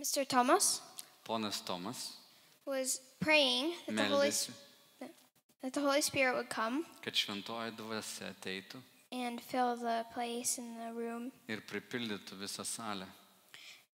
Mr. 0.00 0.26
Thomas 0.26 0.80
Ponas 1.26 1.60
Tomas 1.62 2.16
was 2.64 3.02
praying 3.20 3.74
that 3.86 3.96
the, 3.96 4.04
Holy, 4.04 4.28
meldėsi, 4.28 4.50
that 5.62 5.74
the 5.74 5.80
Holy 5.80 6.00
Spirit 6.00 6.36
would 6.36 6.48
come 6.48 6.86
kad 7.04 7.12
šventoji 7.12 7.76
dvasia 7.76 8.32
ateitų 8.32 8.80
and 9.12 9.42
fill 9.42 9.76
the 9.76 10.06
place 10.14 10.56
in 10.56 10.74
the 10.78 10.90
room. 10.96 11.30
ir 11.48 11.60
pripildytų 11.60 12.40
visą 12.40 12.64
salę. 12.64 13.06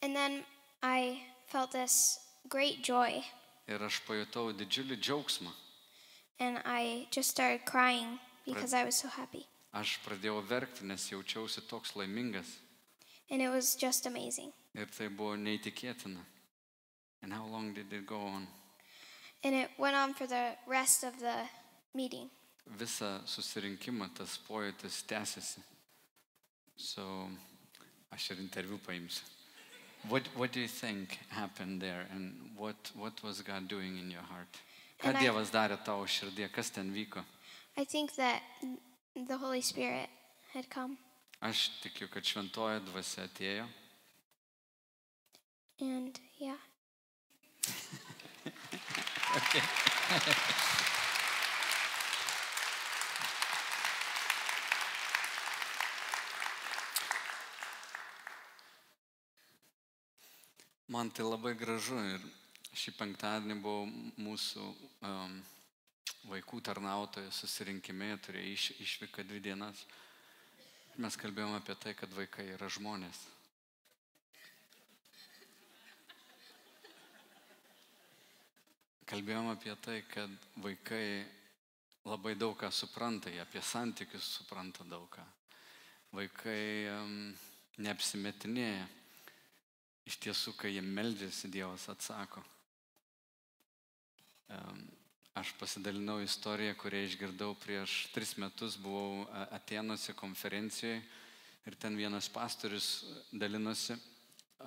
And 0.00 0.14
then 0.14 0.44
I 0.84 1.22
felt 1.48 1.70
this 1.72 2.18
great 2.48 2.82
joy, 2.84 3.24
Ir 3.66 3.80
aš 3.80 4.02
pajutau 4.06 4.52
didžiulį 4.52 4.98
džiaugsmą. 5.00 5.50
and 6.38 6.58
I 6.66 7.06
just 7.10 7.30
started 7.30 7.64
crying 7.64 8.18
because 8.44 8.74
I 8.74 8.84
was 8.84 8.96
so 8.96 9.08
happy. 9.08 9.46
Aš 9.72 9.98
pradėjau 10.04 10.42
verkti, 10.46 10.84
nes 10.84 11.08
jaučiausi 11.10 11.62
toks 11.68 11.94
laimingas. 11.96 12.58
And 13.30 13.40
it 13.40 13.48
was 13.48 13.74
just 13.76 14.06
amazing. 14.06 14.52
Ir 14.74 14.86
tai 14.86 15.08
buvo 15.08 15.36
neįtikėtina. 15.36 16.20
And 17.22 17.32
how 17.32 17.46
long 17.46 17.72
did 17.72 17.90
it 17.92 18.04
go 18.06 18.20
on? 18.20 18.46
And 19.42 19.54
it 19.54 19.70
went 19.78 19.96
on 19.96 20.12
for 20.14 20.26
the 20.26 20.56
rest 20.66 21.04
of 21.04 21.18
the 21.18 21.48
meeting. 21.94 22.28
Visą 22.78 23.22
susirinkimą 23.26 24.10
tas 24.14 24.38
pojūtis 24.48 25.02
tęsiasi. 25.06 25.62
So, 26.76 27.30
aš 28.12 28.30
ir 28.30 28.36
interviu 28.44 28.78
paimsiu. 28.78 29.24
What, 30.08 30.22
what 30.36 30.52
do 30.52 30.60
you 30.60 30.68
think 30.68 31.18
happened 31.30 31.80
there 31.80 32.06
and 32.10 32.50
what, 32.56 32.90
what 32.94 33.22
was 33.22 33.40
God 33.40 33.68
doing 33.68 33.98
in 33.98 34.10
your 34.10 34.22
heart? 34.22 34.48
Ką 35.00 35.08
And 35.08 35.16
I- 35.16 35.22
Dievas 35.24 35.50
darė 35.50 35.78
tavo 35.84 36.04
širdie, 36.06 36.48
kas 36.52 36.70
ten 36.70 36.92
vyko? 36.92 37.24
I 37.76 37.84
think 37.84 38.14
that 38.16 38.42
the 39.16 39.36
Holy 39.36 39.60
Spirit 39.60 40.08
had 40.52 40.68
come. 40.70 40.96
Aš 41.42 41.70
tikiu, 41.82 42.08
kad 42.08 42.22
šventoji 42.22 42.80
dvasia 42.86 43.26
atėjo 43.28 43.66
And 45.80 46.20
yeah. 46.38 46.56
Man 60.94 61.10
tai 61.10 61.24
labai 61.26 61.56
gražu 61.58 61.96
ir 61.98 62.22
šį 62.78 62.92
penktadienį 62.94 63.54
buvau 63.64 63.88
mūsų 64.22 64.66
um, 65.08 65.32
vaikų 66.30 66.60
tarnautojų 66.68 67.32
susirinkime, 67.34 68.12
turėjau 68.22 68.52
iš, 68.52 68.66
išvyką 68.84 69.24
dvi 69.26 69.40
dienas. 69.42 69.80
Mes 71.02 71.18
kalbėjome 71.18 71.58
apie 71.58 71.74
tai, 71.82 71.96
kad 71.98 72.14
vaikai 72.14 72.46
yra 72.54 72.70
žmonės. 72.70 73.24
Kalbėjom 79.10 79.50
apie 79.50 79.74
tai, 79.82 80.00
kad 80.14 80.50
vaikai 80.62 81.04
labai 82.06 82.38
daug 82.38 82.54
ką 82.62 82.70
supranta, 82.70 83.34
jie 83.34 83.42
apie 83.42 83.66
santykius 83.74 84.36
supranta 84.38 84.86
daug 84.86 85.10
ką. 85.10 85.26
Vaikai 86.14 86.60
um, 87.00 87.16
neapsimetinėja. 87.82 88.92
Iš 90.04 90.18
tiesų, 90.20 90.52
kai 90.58 90.74
jie 90.74 90.82
meldžiasi, 90.84 91.48
Dievas 91.52 91.88
atsako. 91.88 92.42
Aš 95.34 95.50
pasidalinau 95.58 96.20
istoriją, 96.22 96.76
kurią 96.78 97.00
išgirdau 97.08 97.56
prieš 97.58 98.04
tris 98.14 98.36
metus, 98.38 98.76
buvau 98.78 99.24
a, 99.26 99.48
Atenuose 99.56 100.14
konferencijoje 100.14 101.00
ir 101.66 101.76
ten 101.80 101.96
vienas 101.98 102.28
pastorius 102.30 103.02
dalinosi 103.32 103.96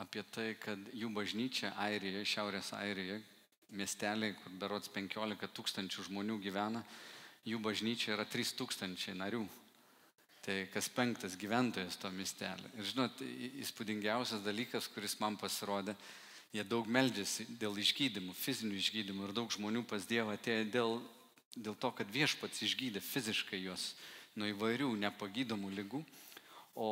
apie 0.02 0.26
tai, 0.34 0.50
kad 0.60 0.90
jų 0.92 1.08
bažnyčia 1.16 1.72
Airijoje, 1.86 2.26
Šiaurės 2.34 2.74
Airijoje, 2.76 3.22
miesteliai, 3.80 4.36
kur 4.42 4.58
berots 4.60 4.92
15 4.92 5.48
tūkstančių 5.56 6.10
žmonių 6.10 6.36
gyvena, 6.44 6.84
jų 7.48 7.62
bažnyčia 7.64 8.18
yra 8.18 8.28
3 8.28 8.58
tūkstančiai 8.60 9.16
narių. 9.18 9.46
Tai 10.48 10.62
kas 10.72 10.88
penktas 10.88 11.34
gyventojas 11.36 11.98
to 12.00 12.08
miestelio. 12.16 12.70
Ir 12.80 12.86
žinot, 12.88 13.20
įspūdingiausias 13.66 14.46
dalykas, 14.46 14.86
kuris 14.88 15.18
man 15.20 15.36
pasirodė, 15.36 15.92
jie 16.56 16.64
daug 16.64 16.88
meldžiasi 16.88 17.50
dėl 17.60 17.76
išgydymų, 17.84 18.32
fizinių 18.32 18.78
išgydymų 18.80 19.28
ir 19.28 19.34
daug 19.36 19.52
žmonių 19.52 19.82
pas 19.90 20.08
Dievą 20.08 20.38
atėjo 20.38 20.70
dėl, 20.72 20.96
dėl 21.68 21.76
to, 21.76 21.92
kad 22.00 22.16
viešpats 22.16 22.64
išgydė 22.64 23.04
fiziškai 23.04 23.60
juos 23.66 23.90
nuo 24.40 24.48
įvairių 24.54 24.94
nepagydomų 25.04 25.74
lygų. 25.82 26.04
O, 26.80 26.90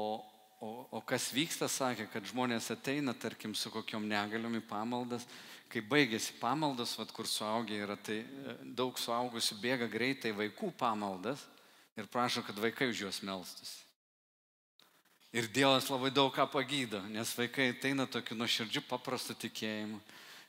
o, 0.59 0.75
o 0.91 1.03
kas 1.07 1.31
vyksta, 1.31 1.71
sakė, 1.71 2.09
kad 2.11 2.27
žmonės 2.27 2.67
ateina, 2.75 3.15
tarkim, 3.15 3.55
su 3.55 3.71
kokiom 3.71 4.03
negaliom 4.11 4.59
į 4.59 4.65
pamaldas, 4.67 5.23
kai 5.71 5.79
baigėsi 5.79 6.35
pamaldas, 6.43 6.99
vat, 6.99 7.15
kur 7.15 7.23
suaugę 7.23 7.79
yra, 7.87 7.95
tai 7.95 8.19
e, 8.19 8.61
daug 8.75 8.99
suaugusių 8.99 9.61
bėga 9.63 9.87
greitai 9.87 10.35
vaikų 10.35 10.75
pamaldas 10.75 11.47
ir 11.95 12.07
prašo, 12.11 12.43
kad 12.43 12.59
vaikai 12.59 12.89
už 12.91 13.05
juos 13.05 13.21
melstus. 13.23 13.81
Ir 15.35 15.49
Dievas 15.51 15.89
labai 15.91 16.13
daug 16.15 16.31
ką 16.31 16.45
pagydo, 16.47 17.01
nes 17.11 17.33
vaikai 17.35 17.73
ateina 17.73 18.05
tokiu 18.07 18.37
nuoširdžiu 18.39 18.85
paprastu 18.87 19.35
tikėjimu, 19.35 19.99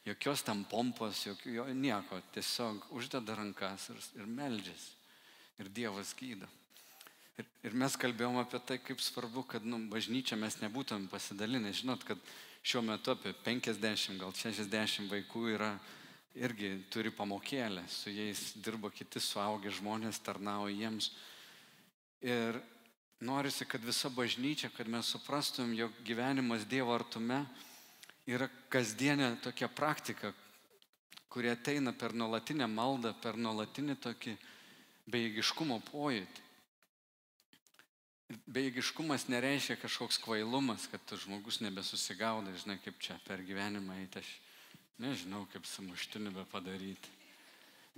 jokios 0.06 0.44
tam 0.46 0.62
pompos, 0.70 1.24
jokio, 1.26 1.50
jo, 1.50 1.64
nieko, 1.74 2.20
tiesiog 2.34 2.86
uždeda 2.94 3.34
rankas 3.34 3.88
ir, 3.90 3.98
ir 4.20 4.30
meldžiasi. 4.30 4.94
Ir 5.58 5.70
Dievas 5.72 6.12
gydo. 6.14 6.46
Ir, 7.40 7.46
ir 7.66 7.74
mes 7.76 7.96
kalbėjom 7.98 8.38
apie 8.38 8.60
tai, 8.68 8.76
kaip 8.78 9.00
svarbu, 9.02 9.42
kad 9.48 9.64
nu, 9.64 9.80
bažnyčia 9.90 10.36
mes 10.38 10.58
nebūtum 10.60 11.08
pasidalinę. 11.10 11.72
Žinot, 11.74 12.04
kad 12.06 12.20
šiuo 12.62 12.84
metu 12.84 13.12
apie 13.16 13.32
50, 13.44 14.20
gal 14.20 14.34
60 14.36 15.10
vaikų 15.10 15.42
yra 15.56 15.72
irgi 16.36 16.76
turi 16.92 17.10
pamokėlę, 17.10 17.84
su 17.88 18.12
jais 18.12 18.52
dirba 18.60 18.90
kiti 18.92 19.20
suaugę 19.20 19.72
žmonės, 19.72 20.20
tarnauja 20.24 20.76
jiems. 20.76 21.10
Ir 22.26 22.58
norisi, 23.20 23.64
kad 23.64 23.84
visa 23.84 24.08
bažnyčia, 24.10 24.70
kad 24.74 24.88
mes 24.88 25.06
suprastum, 25.06 25.74
jog 25.74 25.92
gyvenimas 26.02 26.64
Dievo 26.66 26.90
artume 26.94 27.44
yra 28.26 28.48
kasdienė 28.72 29.36
tokia 29.44 29.68
praktika, 29.70 30.32
kurie 31.30 31.52
ateina 31.52 31.92
per 31.94 32.16
nuolatinę 32.18 32.66
maldą, 32.66 33.12
per 33.22 33.38
nuolatinį 33.38 33.96
tokį 34.02 34.34
bejėgiškumo 35.06 35.78
pojūtį. 35.92 36.42
Bejėgiškumas 38.50 39.28
nereiškia 39.30 39.78
kažkoks 39.78 40.18
kvailumas, 40.24 40.88
kad 40.90 41.14
žmogus 41.22 41.60
nebesusigauda, 41.62 42.56
žinai, 42.58 42.80
kaip 42.82 42.98
čia 42.98 43.20
per 43.22 43.46
gyvenimą 43.46 44.00
eiti, 44.02 44.18
aš 44.18 44.34
nežinau, 44.98 45.46
kaip 45.54 45.70
sumuštiniu 45.70 46.34
be 46.34 46.42
padaryti. 46.50 47.14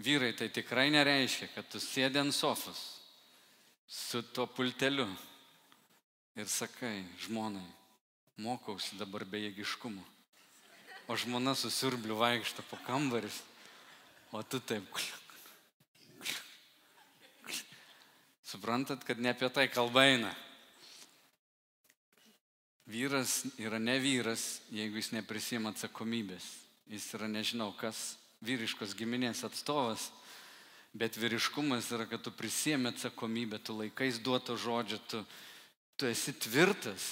Vyrai 0.04 0.34
tai 0.36 0.52
tikrai 0.52 0.90
nereiškia, 0.92 1.48
kad 1.56 1.72
tu 1.72 1.80
sėdi 1.80 2.20
ant 2.20 2.36
sofos 2.36 2.97
su 3.88 4.22
tuo 4.22 4.46
pulteliu 4.46 5.08
ir 6.36 6.48
sakai, 6.48 7.02
žmonai, 7.24 7.64
mokausi 8.38 8.98
dabar 9.00 9.24
bejėgiškumo. 9.24 10.04
O 11.08 11.16
žmona 11.16 11.54
susirbliu 11.56 12.18
vaikšto 12.20 12.62
po 12.68 12.76
kambaris, 12.84 13.40
o 14.30 14.42
tu 14.44 14.60
taip. 14.60 14.84
Suprantat, 18.44 19.00
kad 19.04 19.18
ne 19.18 19.32
apie 19.32 19.48
tai 19.48 19.66
kalba 19.72 20.04
eina. 20.04 20.34
vyras 22.88 23.44
yra 23.60 23.78
ne 23.78 23.98
vyras, 24.00 24.62
jeigu 24.72 24.96
jis 24.96 25.12
neprisima 25.12 25.72
atsakomybės. 25.74 26.44
Jis 26.88 27.08
yra 27.18 27.28
nežinau 27.28 27.74
kas, 27.76 28.16
vyriškos 28.40 28.94
giminės 28.96 29.44
atstovas. 29.44 30.08
Bet 30.98 31.14
vyriškumas 31.14 31.92
yra, 31.94 32.08
kad 32.10 32.24
tu 32.26 32.32
prisėmė 32.34 32.90
atsakomybę, 32.90 33.60
tu 33.62 33.76
laikais 33.78 34.18
duoto 34.18 34.56
žodžio, 34.58 34.98
tu, 35.06 35.20
tu 35.94 36.08
esi 36.10 36.32
tvirtas, 36.34 37.04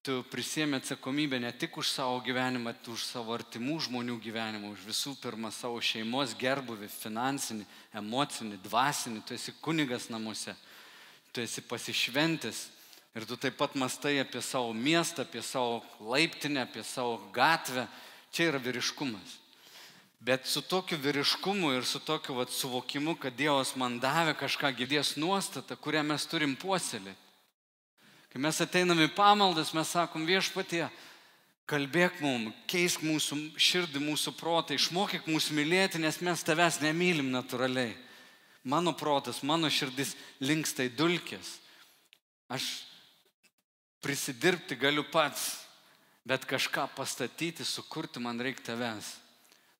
tu 0.00 0.22
prisėmė 0.32 0.78
atsakomybę 0.80 1.42
ne 1.42 1.50
tik 1.52 1.76
už 1.76 1.90
savo 1.92 2.22
gyvenimą, 2.24 2.72
bet 2.72 2.88
už 2.88 3.04
savo 3.04 3.34
artimų 3.36 3.76
žmonių 3.84 4.16
gyvenimą, 4.24 4.70
už 4.72 4.86
visų 4.88 5.12
pirma 5.20 5.50
savo 5.52 5.76
šeimos 5.84 6.32
gerbuvį, 6.40 6.88
finansinį, 6.94 7.66
emocinį, 8.00 8.62
dvasinį, 8.64 9.26
tu 9.28 9.36
esi 9.36 9.52
kunigas 9.60 10.08
namuose, 10.08 10.56
tu 11.34 11.44
esi 11.44 11.60
pasišventis 11.60 12.62
ir 13.12 13.28
tu 13.28 13.36
taip 13.36 13.60
pat 13.60 13.76
mastai 13.76 14.22
apie 14.22 14.40
savo 14.40 14.72
miestą, 14.72 15.28
apie 15.28 15.44
savo 15.44 15.82
laiptinę, 16.00 16.64
apie 16.64 16.86
savo 16.86 17.18
gatvę. 17.34 17.84
Čia 18.32 18.52
yra 18.54 18.60
vyriškumas. 18.62 19.39
Bet 20.20 20.46
su 20.46 20.60
tokiu 20.60 20.98
vyriškumu 21.00 21.72
ir 21.72 21.84
su 21.88 21.98
tokiu 21.98 22.34
vat, 22.36 22.50
suvokimu, 22.52 23.14
kad 23.16 23.32
Dievas 23.32 23.72
man 23.76 23.96
davė 24.02 24.34
kažką 24.36 24.68
gyvės 24.76 25.14
nuostatą, 25.16 25.78
kurią 25.80 26.02
mes 26.04 26.26
turim 26.28 26.52
puoselėti. 26.60 27.16
Kai 28.30 28.38
mes 28.38 28.60
ateiname 28.62 29.08
į 29.08 29.14
pamaldas, 29.16 29.72
mes 29.74 29.88
sakom 29.90 30.26
viešpatie, 30.28 30.84
kalbėk 31.70 32.20
mum, 32.22 32.50
keisk 32.70 33.02
mūsų 33.02 33.38
širdį, 33.58 34.02
mūsų 34.04 34.34
protą, 34.38 34.76
išmokyk 34.76 35.26
mūsų 35.30 35.56
mylėti, 35.56 36.02
nes 36.02 36.20
mes 36.22 36.44
tavęs 36.46 36.78
nemylim 36.84 37.32
natūraliai. 37.32 37.96
Mano 38.62 38.92
protas, 38.92 39.40
mano 39.42 39.70
širdis 39.72 40.12
linksta 40.44 40.84
į 40.84 40.92
dulkės. 40.98 41.56
Aš 42.52 42.68
prisidirbti 44.04 44.76
galiu 44.76 45.06
pats, 45.08 45.64
bet 46.28 46.44
kažką 46.44 46.90
pastatyti, 46.92 47.64
sukurti 47.64 48.20
man 48.20 48.38
reikia 48.38 48.68
tavęs. 48.72 49.14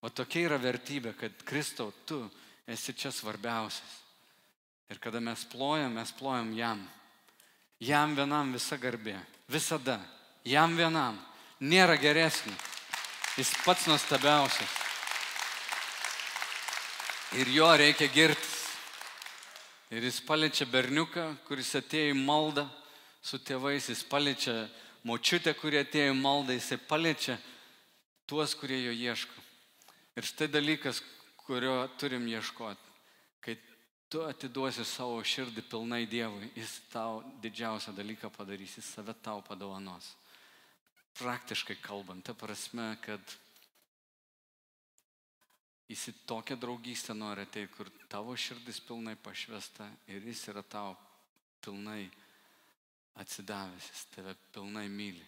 O 0.00 0.08
tokia 0.08 0.46
yra 0.48 0.58
vertybė, 0.60 1.12
kad 1.18 1.42
Kristau, 1.44 1.92
tu 2.08 2.22
esi 2.70 2.94
čia 2.96 3.12
svarbiausias. 3.12 3.98
Ir 4.90 4.98
kada 4.98 5.20
mes 5.20 5.44
plojam, 5.46 5.92
mes 5.94 6.10
plojam 6.16 6.50
jam. 6.56 6.80
Jam 7.80 8.16
vienam 8.16 8.52
visa 8.52 8.76
garbė. 8.80 9.18
Visada. 9.48 10.00
Jam 10.44 10.74
vienam. 10.76 11.18
Nėra 11.60 11.94
geresnį. 12.00 12.52
Jis 13.38 13.52
pats 13.64 13.86
nuostabiausias. 13.86 14.78
Ir 17.38 17.52
jo 17.54 17.68
reikia 17.76 18.08
girtis. 18.10 18.56
Ir 19.90 20.04
jis 20.06 20.20
paliečia 20.22 20.66
berniuką, 20.70 21.26
kuris 21.46 21.70
atėjo 21.78 22.14
į 22.14 22.18
maldą 22.18 22.66
su 23.22 23.38
tėvais, 23.42 23.88
jis 23.90 24.02
paliečia 24.06 24.54
močiutę, 25.06 25.54
kurie 25.58 25.80
atėjo 25.82 26.12
į 26.12 26.18
maldą, 26.18 26.54
jis 26.54 26.72
paliečia 26.88 27.38
tuos, 28.30 28.54
kurie 28.58 28.78
jo 28.84 28.94
ieško. 28.94 29.39
Ir 30.20 30.26
štai 30.28 30.50
dalykas, 30.52 30.98
kurio 31.40 31.88
turim 31.96 32.26
ieškoti. 32.28 32.90
Kai 33.40 33.54
tu 34.12 34.20
atiduosi 34.28 34.84
savo 34.84 35.14
širdį 35.24 35.62
pilnai 35.64 36.02
Dievui, 36.04 36.50
jis 36.60 36.74
tau 36.92 37.22
didžiausią 37.40 37.94
dalyką 37.96 38.28
padarys, 38.34 38.74
jis 38.76 38.90
save 38.98 39.14
tau 39.24 39.40
padovanos. 39.40 40.10
Praktiškai 41.16 41.78
kalbant, 41.80 42.20
ta 42.26 42.34
prasme, 42.36 42.90
kad 43.00 43.32
jis 45.88 46.04
į 46.12 46.14
tokią 46.28 46.58
draugystę 46.66 47.16
nori 47.16 47.46
ateiti, 47.48 47.72
kur 47.72 47.88
tavo 48.12 48.36
širdis 48.36 48.82
pilnai 48.84 49.16
pašvesta 49.16 49.88
ir 50.12 50.28
jis 50.28 50.44
yra 50.52 50.60
tau 50.60 50.92
pilnai 51.64 52.04
atsidavęs, 53.24 53.88
jis 53.94 54.04
tave 54.12 54.36
pilnai 54.52 54.84
myli. 54.92 55.24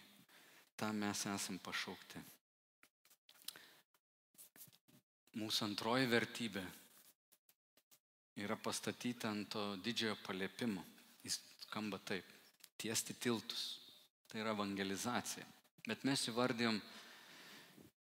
Tam 0.77 1.01
mes 1.01 1.25
esam 1.33 1.57
pašaukti. 1.65 2.21
Mūsų 5.33 5.65
antroji 5.65 6.09
vertybė 6.11 6.61
yra 8.43 8.57
pastatyta 8.57 9.31
ant 9.33 9.49
to 9.53 9.63
didžiojo 9.85 10.17
paliepimo. 10.25 10.83
Jis 11.25 11.39
skamba 11.65 11.97
taip- 11.97 12.25
tiesti 12.81 13.13
tiltus. 13.13 13.79
Tai 14.27 14.41
yra 14.41 14.53
evangelizacija. 14.53 15.45
Bet 15.87 16.03
mes 16.03 16.27
įvardėjom 16.27 16.81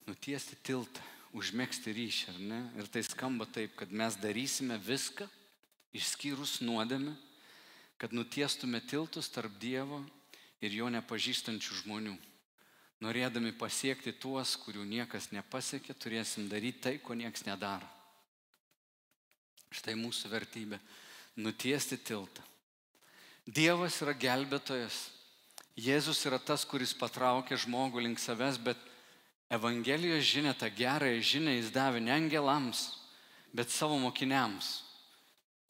nutiesti 0.08 0.56
tiltą, 0.64 1.02
užmėgsti 1.34 1.94
ryšį, 1.94 2.30
ar 2.34 2.40
ne? 2.40 2.60
Ir 2.80 2.88
tai 2.88 3.04
skamba 3.04 3.46
taip, 3.46 3.76
kad 3.76 3.92
mes 3.92 4.16
darysime 4.16 4.78
viską, 4.80 5.28
išskyrus 5.94 6.62
nuodėmę, 6.62 7.16
kad 7.98 8.14
nutiestume 8.14 8.82
tiltus 8.82 9.30
tarp 9.30 9.52
Dievo 9.60 10.04
ir 10.62 10.72
jo 10.72 10.90
nepažįstančių 10.90 11.82
žmonių. 11.84 12.18
Norėdami 13.04 13.52
pasiekti 13.54 14.16
tuos, 14.18 14.56
kurių 14.58 14.86
niekas 14.88 15.30
nepasiekė, 15.30 15.94
turėsim 15.94 16.48
daryti 16.50 16.82
tai, 16.82 16.96
ko 16.98 17.14
niekas 17.14 17.46
nedaro. 17.46 17.86
Štai 19.70 19.94
mūsų 20.00 20.32
vertybė- 20.32 20.80
nutiesti 21.44 21.98
tiltą. 21.98 22.42
Dievas 23.46 24.02
yra 24.02 24.14
gelbėtojas. 24.14 25.12
Jėzus 25.78 26.26
yra 26.26 26.40
tas, 26.40 26.66
kuris 26.66 26.94
patraukė 26.94 27.56
žmogų 27.56 28.02
link 28.02 28.20
savęs, 28.20 28.58
bet 28.58 28.78
Evangelijos 29.50 30.26
žinia, 30.26 30.54
tą 30.54 30.68
gerąją 30.68 31.22
žinią 31.24 31.54
jis 31.56 31.72
davė 31.72 32.02
ne 32.04 32.12
angelams, 32.12 32.98
bet 33.54 33.70
savo 33.70 33.96
mokiniams. 33.98 34.84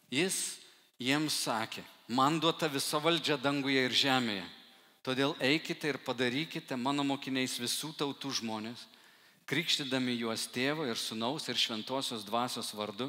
Jis 0.10 0.58
jiems 0.98 1.36
sakė, 1.46 1.84
man 2.08 2.40
duota 2.40 2.68
visa 2.68 2.98
valdžia 2.98 3.38
danguje 3.38 3.84
ir 3.86 3.92
žemėje. 3.94 4.57
Todėl 5.08 5.38
eikite 5.40 5.88
ir 5.88 5.98
padarykite 6.04 6.76
mano 6.76 7.00
mokiniais 7.08 7.54
visų 7.56 7.94
tautų 7.96 8.28
žmonės, 8.42 8.82
krikštydami 9.48 10.18
juos 10.20 10.50
tėvo 10.52 10.84
ir 10.84 11.00
sunaus 11.00 11.46
ir 11.48 11.56
šventosios 11.56 12.26
dvasios 12.28 12.74
vardu, 12.76 13.08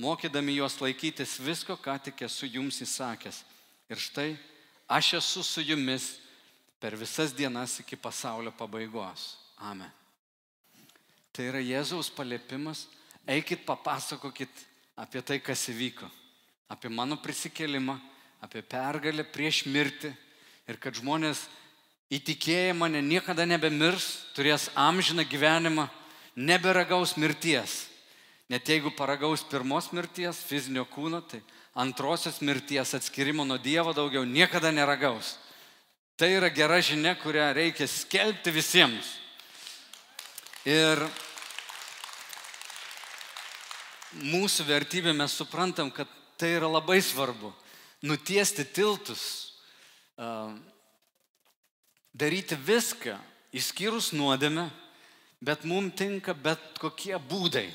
mokydami 0.00 0.54
juos 0.56 0.78
laikytis 0.80 1.34
visko, 1.44 1.74
ką 1.76 1.98
tik 2.06 2.22
esu 2.24 2.48
jums 2.48 2.80
įsakęs. 2.80 3.42
Ir 3.92 4.00
štai 4.00 4.30
aš 4.88 5.18
esu 5.18 5.42
su 5.44 5.60
jumis 5.60 6.14
per 6.80 6.96
visas 6.96 7.34
dienas 7.36 7.76
iki 7.82 7.98
pasaulio 8.00 8.54
pabaigos. 8.56 9.34
Amen. 9.60 9.90
Tai 11.36 11.44
yra 11.50 11.60
Jėzaus 11.60 12.08
paliepimas, 12.08 12.86
eikit 13.28 13.66
papasakokit 13.68 14.64
apie 14.96 15.20
tai, 15.20 15.36
kas 15.44 15.66
įvyko, 15.68 16.08
apie 16.72 16.88
mano 16.88 17.20
prisikelimą, 17.20 17.98
apie 18.40 18.64
pergalę 18.64 19.28
prieš 19.28 19.66
mirtį 19.68 20.14
ir 20.68 20.76
kad 20.76 20.96
žmonės 20.96 21.46
įtikėję 22.12 22.74
mane 22.76 23.00
niekada 23.04 23.46
nebemirs, 23.48 24.28
turės 24.36 24.68
amžiną 24.76 25.24
gyvenimą, 25.28 25.88
neberagaus 26.36 27.16
mirties. 27.16 27.86
Net 28.48 28.68
jeigu 28.68 28.92
paragaus 28.96 29.42
pirmos 29.44 29.90
mirties, 29.92 30.40
fizinio 30.48 30.86
kūno, 30.88 31.20
tai 31.20 31.42
antrosios 31.76 32.40
mirties 32.40 32.94
atskirimo 32.96 33.44
nuo 33.44 33.58
Dievo 33.60 33.92
daugiau 33.92 34.24
niekada 34.24 34.72
neragaus. 34.72 35.36
Tai 36.16 36.30
yra 36.32 36.48
gera 36.50 36.80
žinia, 36.82 37.14
kurią 37.14 37.52
reikia 37.54 37.86
skelbti 37.86 38.50
visiems. 38.50 39.12
Ir 40.66 40.98
mūsų 44.24 44.66
vertybė 44.66 45.12
mes 45.14 45.36
suprantam, 45.36 45.92
kad 45.94 46.08
tai 46.40 46.56
yra 46.56 46.68
labai 46.72 46.98
svarbu. 47.04 47.52
Nutiesti 48.02 48.64
tiltus, 48.64 49.47
daryti 52.18 52.56
viską, 52.58 53.14
išskyrus 53.54 54.12
nuodėmę, 54.16 54.68
bet 55.40 55.64
mums 55.64 55.94
tinka 55.98 56.34
bet 56.34 56.58
kokie 56.82 57.14
būdai. 57.30 57.68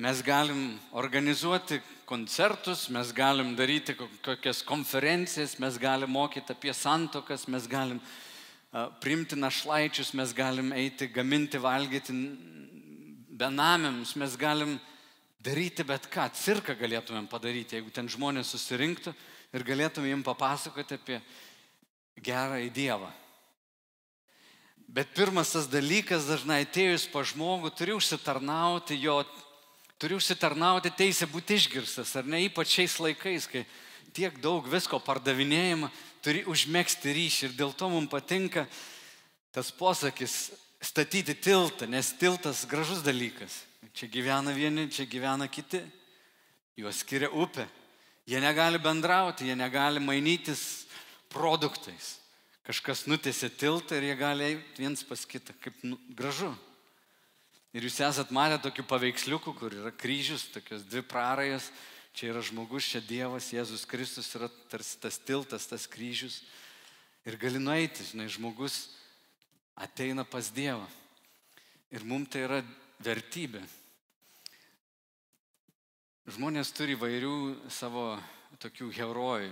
Mes 0.00 0.22
galim 0.24 0.78
organizuoti 0.96 1.82
koncertus, 2.08 2.88
mes 2.88 3.12
galim 3.12 3.52
daryti 3.56 3.94
kokias 4.24 4.62
konferencijas, 4.64 5.58
mes 5.60 5.76
galim 5.78 6.10
mokyti 6.10 6.54
apie 6.54 6.72
santokas, 6.72 7.44
mes 7.46 7.68
galim 7.68 8.00
priimti 9.04 9.36
našlaičius, 9.36 10.14
mes 10.16 10.32
galim 10.32 10.72
eiti, 10.72 11.10
gaminti, 11.12 11.60
valgyti 11.60 12.16
benamiams, 13.36 14.16
mes 14.16 14.36
galim 14.40 14.78
daryti 15.44 15.84
bet 15.84 16.08
ką, 16.08 16.30
cirką 16.32 16.72
galėtumėm 16.80 17.28
padaryti, 17.28 17.76
jeigu 17.76 17.92
ten 17.92 18.08
žmonės 18.08 18.54
susirinktų 18.54 19.12
ir 19.52 19.64
galėtumėm 19.66 20.14
jiems 20.14 20.26
papasakoti 20.26 20.96
apie 20.96 21.18
gerą 22.22 22.60
į 22.64 22.70
Dievą. 22.72 23.10
Bet 24.92 25.14
pirmas 25.16 25.54
tas 25.54 25.68
dalykas, 25.72 26.26
dažnai 26.28 26.62
atėjus 26.66 27.06
pa 27.08 27.22
žmogų, 27.24 27.70
turi 27.72 27.94
užsitarnauti 27.96 28.98
jo, 29.00 29.22
turi 29.96 30.18
užsitarnauti 30.18 30.92
teisę 30.92 31.28
būti 31.32 31.56
išgirstas, 31.56 32.12
ar 32.20 32.28
ne 32.28 32.42
ypač 32.44 32.74
šiais 32.76 32.98
laikais, 33.00 33.46
kai 33.48 33.64
tiek 34.12 34.36
daug 34.44 34.68
visko 34.68 35.00
pardavinėjama, 35.00 35.88
turi 36.24 36.44
užmėgsti 36.44 37.14
ryšį 37.16 37.46
ir 37.48 37.56
dėl 37.56 37.72
to 37.72 37.88
mums 37.88 38.12
patinka 38.12 38.66
tas 39.52 39.72
posakis 39.72 40.52
statyti 40.82 41.34
tiltą, 41.40 41.88
nes 41.88 42.12
tiltas 42.20 42.66
gražus 42.68 43.00
dalykas. 43.04 43.62
Čia 43.96 44.08
gyvena 44.08 44.52
vieni, 44.56 44.88
čia 44.92 45.04
gyvena 45.08 45.48
kiti. 45.48 45.82
Juos 46.76 47.02
skiria 47.04 47.28
upė. 47.28 47.66
Jie 48.26 48.40
negali 48.40 48.78
bendrauti, 48.78 49.48
jie 49.48 49.56
negali 49.58 50.00
mainytis 50.00 50.86
produktais. 51.32 52.18
kažkas 52.62 53.08
nutėsi 53.10 53.50
tiltą 53.58 53.96
ir 53.98 54.04
jie 54.06 54.16
gali 54.16 54.44
eiti 54.46 54.84
viens 54.84 55.02
pas 55.02 55.24
kitą, 55.26 55.54
kaip 55.58 55.80
nu, 55.82 55.98
gražu. 56.14 56.52
Ir 57.74 57.82
jūs 57.88 57.98
esat 58.04 58.30
matę 58.30 58.60
tokių 58.62 58.84
paveiksliukų, 58.86 59.54
kur 59.58 59.74
yra 59.74 59.90
kryžius, 59.90 60.44
tokios 60.52 60.84
dvi 60.86 61.02
prarajas, 61.02 61.70
čia 62.14 62.30
yra 62.30 62.42
žmogus, 62.44 62.86
čia 62.86 63.00
Dievas, 63.02 63.50
Jėzus 63.50 63.86
Kristus 63.88 64.30
yra 64.36 64.50
tarsi 64.70 65.00
tas 65.02 65.18
tiltas, 65.18 65.66
tas 65.66 65.88
kryžius. 65.90 66.42
Ir 67.26 67.38
gali 67.40 67.58
nueiti, 67.58 68.04
žinai, 68.12 68.28
žmogus 68.30 68.92
ateina 69.74 70.22
pas 70.22 70.52
Dievą. 70.52 70.86
Ir 71.90 72.04
mums 72.06 72.30
tai 72.30 72.46
yra 72.46 72.60
vertybė. 73.02 73.64
Žmonės 76.22 76.68
turi 76.70 76.94
vairių 76.94 77.66
savo 77.66 78.12
tokių 78.62 78.92
herojų 78.94 79.48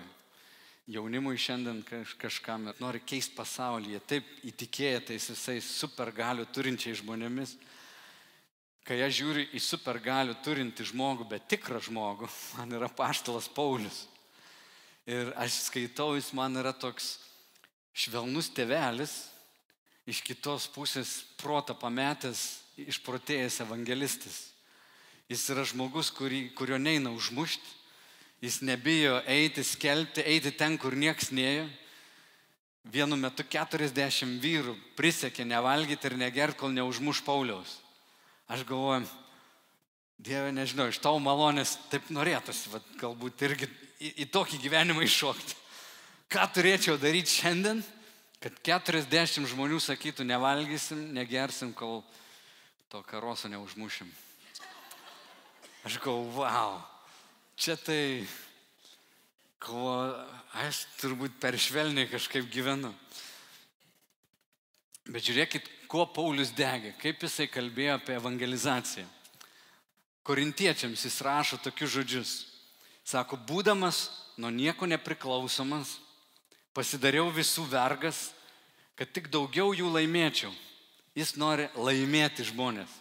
jaunimui 0.86 1.34
šiandien 1.34 1.80
kažkam 2.14 2.68
nori 2.78 3.00
keisti 3.02 3.34
pasaulį, 3.34 3.98
taip 4.06 4.28
įtikėję 4.46 5.00
tais 5.08 5.26
visais 5.32 5.66
supergalių 5.80 6.44
turinčiais 6.54 7.00
žmonėmis. 7.00 7.56
Kai 8.86 9.00
aš 9.02 9.16
žiūriu 9.18 9.48
į 9.50 9.62
supergalių 9.66 10.36
turinti 10.46 10.86
žmogų, 10.86 11.26
bet 11.32 11.48
tikrą 11.50 11.82
žmogų, 11.82 12.30
man 12.60 12.78
yra 12.78 12.86
paštalas 12.86 13.50
Paulius. 13.50 14.04
Ir 15.10 15.34
aš 15.42 15.64
skaitau, 15.64 16.12
jis 16.14 16.30
man 16.38 16.54
yra 16.54 16.70
toks 16.70 17.16
švelnus 17.98 18.52
tevelis, 18.54 19.24
iš 20.06 20.22
kitos 20.22 20.70
pusės 20.70 21.18
protą 21.42 21.74
pametęs, 21.74 22.62
išprotėjęs 22.78 23.58
evangelistas. 23.66 24.49
Jis 25.30 25.44
yra 25.54 25.62
žmogus, 25.68 26.10
kurį, 26.14 26.48
kurio 26.58 26.78
neina 26.82 27.12
užmušti, 27.14 27.78
Jis 28.40 28.62
nebijo 28.64 29.20
eiti, 29.28 29.64
skelbti, 29.64 30.24
eiti 30.24 30.52
ten, 30.56 30.78
kur 30.80 30.96
nieks 30.96 31.28
neėjo. 31.36 31.66
Vienu 32.88 33.18
metu 33.20 33.44
40 33.44 34.38
vyrų 34.40 34.72
prisiekė 34.96 35.44
nevalgyti 35.44 36.08
ir 36.08 36.16
negerti, 36.16 36.56
kol 36.62 36.72
neužmuš 36.72 37.20
Pauliaus. 37.26 37.76
Aš 38.48 38.64
galvoju, 38.68 39.04
Dieve, 40.20 40.50
nežinau, 40.52 40.88
iš 40.88 40.98
tavo 41.00 41.20
malonės 41.20 41.78
taip 41.88 42.08
norėtųsi, 42.12 42.72
vat, 42.72 42.88
galbūt 43.00 43.44
irgi 43.46 43.68
į, 44.00 44.10
į 44.24 44.26
tokį 44.32 44.58
gyvenimą 44.60 45.04
iššokti. 45.06 45.56
Ką 46.32 46.44
turėčiau 46.56 46.98
daryti 47.00 47.38
šiandien, 47.40 47.80
kad 48.40 48.58
40 48.64 49.48
žmonių 49.48 49.80
sakytų, 49.80 50.28
nevalgysim, 50.28 51.06
negersim, 51.16 51.72
kol 51.76 52.02
to 52.92 53.00
karoso 53.08 53.48
neužmušim. 53.48 54.12
Aš 55.84 55.96
galvoju, 56.04 56.36
wow, 56.36 56.76
čia 57.56 57.76
tai, 57.80 58.26
ko 59.60 59.94
aš 60.60 60.84
turbūt 61.00 61.38
per 61.40 61.56
švelniai 61.56 62.08
kažkaip 62.10 62.48
gyvenu. 62.52 62.92
Bet 65.08 65.24
žiūrėkit, 65.24 65.64
kuo 65.90 66.04
Paulius 66.06 66.52
degė, 66.54 66.92
kaip 67.00 67.24
jisai 67.24 67.48
kalbėjo 67.50 67.96
apie 67.96 68.14
evangelizaciją. 68.18 69.06
Korintiečiams 70.22 71.04
jis 71.08 71.20
rašo 71.24 71.58
tokius 71.64 71.96
žodžius. 71.96 72.32
Sako, 73.08 73.40
būdamas 73.48 74.04
nuo 74.38 74.52
nieko 74.52 74.86
nepriklausomas, 74.86 75.96
pasidariau 76.76 77.32
visų 77.34 77.64
vergas, 77.72 78.28
kad 78.94 79.10
tik 79.10 79.32
daugiau 79.32 79.72
jų 79.74 79.88
laimėčiau. 79.96 80.52
Jis 81.16 81.34
nori 81.40 81.66
laimėti 81.74 82.44
žmonės. 82.52 82.92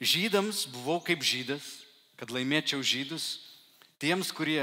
Žydams 0.00 0.66
buvau 0.68 1.00
kaip 1.00 1.24
žydas, 1.24 1.64
kad 2.20 2.32
laimėčiau 2.32 2.82
žydus, 2.84 3.46
Tiems, 3.96 4.28
kurie 4.28 4.60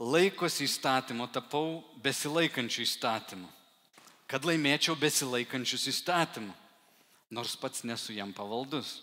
laikosi 0.00 0.64
įstatymo, 0.64 1.26
tapau 1.28 1.82
besilaikančių 2.00 2.80
įstatymų. 2.86 3.48
Kad 4.24 4.46
laimėčiau 4.48 4.96
besilaikančius 4.96 5.84
įstatymų, 5.92 6.54
nors 7.28 7.52
pats 7.60 7.84
nesu 7.84 8.16
jam 8.16 8.32
pavaldus. 8.32 9.02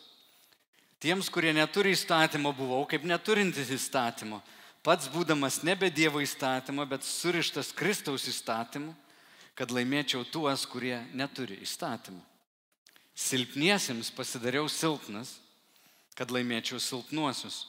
Tiems, 1.01 1.29
kurie 1.29 1.53
neturi 1.53 1.93
įstatymo, 1.93 2.55
buvau 2.57 2.87
kaip 2.89 3.05
neturintis 3.05 3.69
įstatymo. 3.73 4.41
Pats 4.81 5.05
būdamas 5.13 5.59
nebe 5.61 5.91
Dievo 5.93 6.23
įstatymo, 6.25 6.87
bet 6.89 7.05
surištas 7.05 7.69
Kristaus 7.77 8.25
įstatymu, 8.29 8.95
kad 9.53 9.69
laimėčiau 9.69 10.25
tuos, 10.25 10.65
kurie 10.65 10.97
neturi 11.13 11.59
įstatymų. 11.61 12.21
Silpniesiems 13.13 14.09
pasidariau 14.17 14.65
silpnas, 14.71 15.35
kad 16.15 16.31
laimėčiau 16.31 16.79
silpnuosius. 16.79 17.65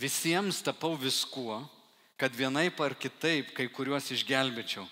Visiems 0.00 0.62
tapau 0.64 0.96
viskuo, 0.98 1.60
kad 2.18 2.34
vienaip 2.34 2.80
ar 2.82 2.94
kitaip 2.94 3.52
kai 3.56 3.68
kuriuos 3.70 4.10
išgelbėčiau. 4.14 4.84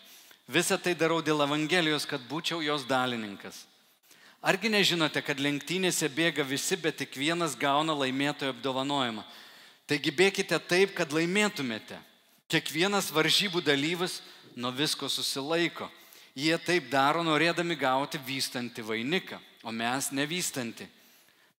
Visą 0.51 0.79
tai 0.83 0.97
darau 0.99 1.21
dėl 1.23 1.45
Evangelijos, 1.45 2.07
kad 2.07 2.23
būčiau 2.27 2.63
jos 2.63 2.83
dalininkas. 2.87 3.65
Argi 4.43 4.71
nežinote, 4.73 5.21
kad 5.23 5.39
lenktynėse 5.39 6.09
bėga 6.11 6.47
visi, 6.49 6.75
bet 6.75 6.97
tik 6.99 7.15
vienas 7.19 7.55
gauna 7.59 7.95
laimėtojo 7.95 8.55
apdovanojimą. 8.55 9.23
Taigi 9.87 10.11
bėkite 10.15 10.59
taip, 10.71 10.95
kad 10.97 11.13
laimėtumėte. 11.13 11.99
Kiekvienas 12.51 13.11
varžybų 13.15 13.63
dalyvis 13.63 14.21
nuo 14.57 14.73
visko 14.75 15.11
susilaiko. 15.13 15.91
Jie 16.35 16.57
taip 16.63 16.89
daro, 16.91 17.23
norėdami 17.27 17.77
gauti 17.79 18.19
vystantį 18.27 18.87
vainiką, 18.87 19.39
o 19.63 19.75
mes 19.75 20.09
nevystanti. 20.15 20.87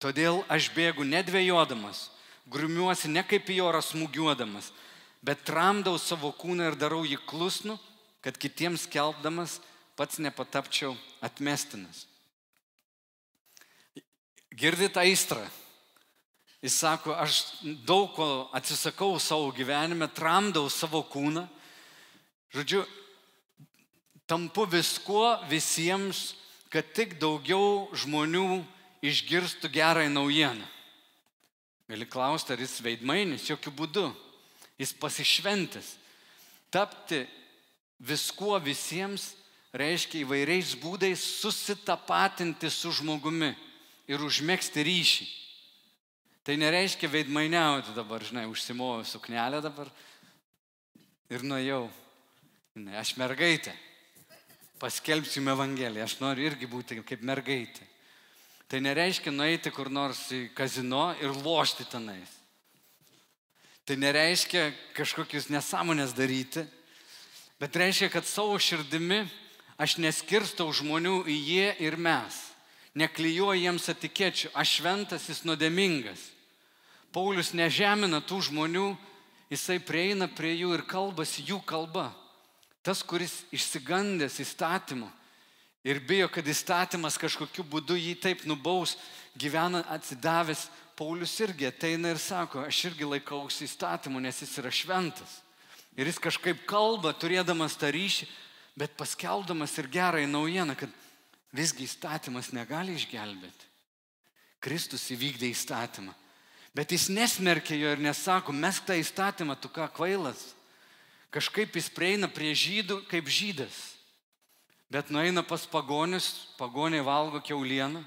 Todėl 0.02 0.42
aš 0.50 0.72
bėgu 0.74 1.06
nedvėjodamas, 1.06 2.10
grumiuosi 2.50 3.12
ne 3.12 3.22
kaip 3.22 3.50
į 3.54 3.60
orą 3.62 3.84
smūgiuodamas, 3.86 4.72
bet 5.22 5.44
tramdau 5.46 6.00
savo 6.02 6.32
kūną 6.34 6.72
ir 6.72 6.78
darau 6.80 7.04
jį 7.06 7.20
klusnu, 7.30 7.78
kad 8.26 8.38
kitiems 8.42 8.88
kelbdamas 8.90 9.60
pats 9.96 10.18
nepatapčiau 10.18 10.96
atmestinas. 11.22 12.08
Girdit 14.58 14.98
aistrą. 14.98 15.44
Jis 16.62 16.76
sako, 16.78 17.14
aš 17.18 17.62
daug 17.86 18.12
ko 18.14 18.26
atsisakau 18.54 19.16
savo 19.22 19.50
gyvenime, 19.54 20.10
tramdau 20.10 20.68
savo 20.70 21.02
kūną. 21.10 21.48
Žodžiu, 22.54 22.84
tampu 24.30 24.68
viskuo 24.70 25.40
visiems, 25.50 26.36
kad 26.70 26.86
tik 26.94 27.18
daugiau 27.22 27.88
žmonių 27.98 28.62
išgirstų 29.02 29.70
gerąją 29.74 30.10
naujieną. 30.14 30.68
Gali 31.92 32.08
klausti, 32.08 32.54
ar 32.54 32.62
jis 32.62 32.78
veidmainis, 32.86 33.50
jokių 33.50 33.74
būdų. 33.76 34.08
Jis 34.80 34.94
pasišventis. 34.96 35.98
Tapti 36.72 37.26
viskuo 38.00 38.56
visiems 38.64 39.34
reiškia 39.76 40.22
įvairiais 40.24 40.74
būdais 40.80 41.20
susitapatinti 41.42 42.72
su 42.72 42.94
žmogumi 42.96 43.52
ir 44.08 44.24
užmėgsti 44.24 44.86
ryšį. 44.88 45.28
Tai 46.42 46.56
nereiškia 46.58 47.12
veidmainiauti 47.12 47.94
dabar, 47.94 48.24
žinai, 48.26 48.48
užsimoviau 48.50 49.06
suknelę 49.06 49.62
dabar 49.62 49.92
ir 51.30 51.46
nuėjau. 51.46 51.86
Ne, 52.82 52.96
aš 52.98 53.14
mergaitė. 53.20 53.76
Paskelbsiu 54.82 55.44
Evangeliją, 55.52 56.08
aš 56.08 56.18
noriu 56.24 56.48
irgi 56.48 56.70
būti 56.72 56.98
kaip 57.06 57.22
mergaitė. 57.28 57.90
Tai 58.72 58.80
nereiškia 58.80 59.34
nueiti 59.36 59.68
kur 59.76 59.90
nors 59.92 60.30
į 60.32 60.46
kazino 60.56 61.10
ir 61.20 61.34
lošti 61.44 61.84
tenais. 61.92 62.30
Tai 63.84 63.98
nereiškia 64.00 64.70
kažkokius 64.96 65.50
nesąmonės 65.52 66.14
daryti, 66.16 66.64
bet 67.60 67.76
reiškia, 67.76 68.08
kad 68.14 68.24
savo 68.24 68.56
širdimi 68.56 69.26
aš 69.76 69.98
neskirstau 70.00 70.72
žmonių 70.72 71.18
į 71.28 71.36
jie 71.36 71.68
ir 71.84 72.00
mes. 72.00 72.38
Neklyjuoju 72.96 73.60
jiems 73.60 73.92
etikečių, 73.92 74.54
aš 74.56 74.78
šventas, 74.80 75.28
jis 75.28 75.44
nuodėmingas. 75.44 76.30
Paulius 77.12 77.52
nežemina 77.52 78.24
tų 78.24 78.40
žmonių, 78.48 78.94
jisai 79.52 79.82
prieina 79.84 80.32
prie 80.32 80.56
jų 80.56 80.78
ir 80.78 80.88
kalbasi 80.88 81.44
jų 81.44 81.60
kalba. 81.68 82.14
Tas, 82.88 83.04
kuris 83.04 83.42
išsigandęs 83.52 84.40
įstatymu, 84.40 85.12
ir 85.84 86.00
bijo, 86.00 86.30
kad 86.30 86.48
įstatymas 86.48 87.17
kažkokiu 87.22 87.65
būdu 87.65 87.98
jį 87.98 88.15
taip 88.22 88.46
nubaus, 88.50 88.98
gyvena 89.38 89.84
atsidavęs, 89.89 90.67
Paulius 91.02 91.34
irgi 91.41 91.65
ateina 91.65 92.12
ir 92.12 92.20
sako, 92.22 92.62
aš 92.67 92.84
irgi 92.91 93.08
laikausi 93.08 93.65
įstatymų, 93.65 94.20
nes 94.22 94.41
jis 94.44 94.52
yra 94.62 94.70
šventas. 94.70 95.39
Ir 95.98 96.06
jis 96.06 96.20
kažkaip 96.22 96.62
kalba, 96.70 97.10
turėdamas 97.17 97.74
tą 97.80 97.89
ryšį, 97.89 98.28
bet 98.78 98.94
paskeldamas 99.00 99.74
ir 99.82 99.89
gerąją 99.91 100.30
naujieną, 100.30 100.76
kad 100.78 100.91
visgi 101.56 101.88
įstatymas 101.88 102.52
negali 102.54 102.94
išgelbėti. 103.00 103.70
Kristus 104.62 105.08
įvykdė 105.12 105.50
įstatymą. 105.52 106.13
Bet 106.76 106.94
jis 106.94 107.10
nesmerkia 107.12 107.76
jo 107.76 107.96
ir 107.96 108.00
nesako, 108.00 108.54
mes 108.56 108.80
tą 108.86 108.96
įstatymą, 108.96 109.58
tu 109.60 109.72
ką 109.74 109.89
kvailas. 109.91 110.52
Kažkaip 111.32 111.76
jis 111.76 111.89
prieina 111.91 112.30
prie 112.32 112.54
žydų 112.56 113.02
kaip 113.10 113.28
žydas. 113.28 113.90
Bet 114.91 115.08
nueina 115.08 115.39
pas 115.43 115.63
pagonius, 115.63 116.51
pagoniai 116.60 117.04
valgo 117.04 117.39
keulieną, 117.39 118.01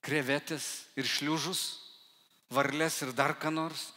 krevetės 0.00 0.86
ir 0.96 1.04
šliužus, 1.04 1.60
varlės 2.48 3.02
ir 3.04 3.12
dar 3.12 3.34
ką 3.36 3.52
nors. 3.52 3.90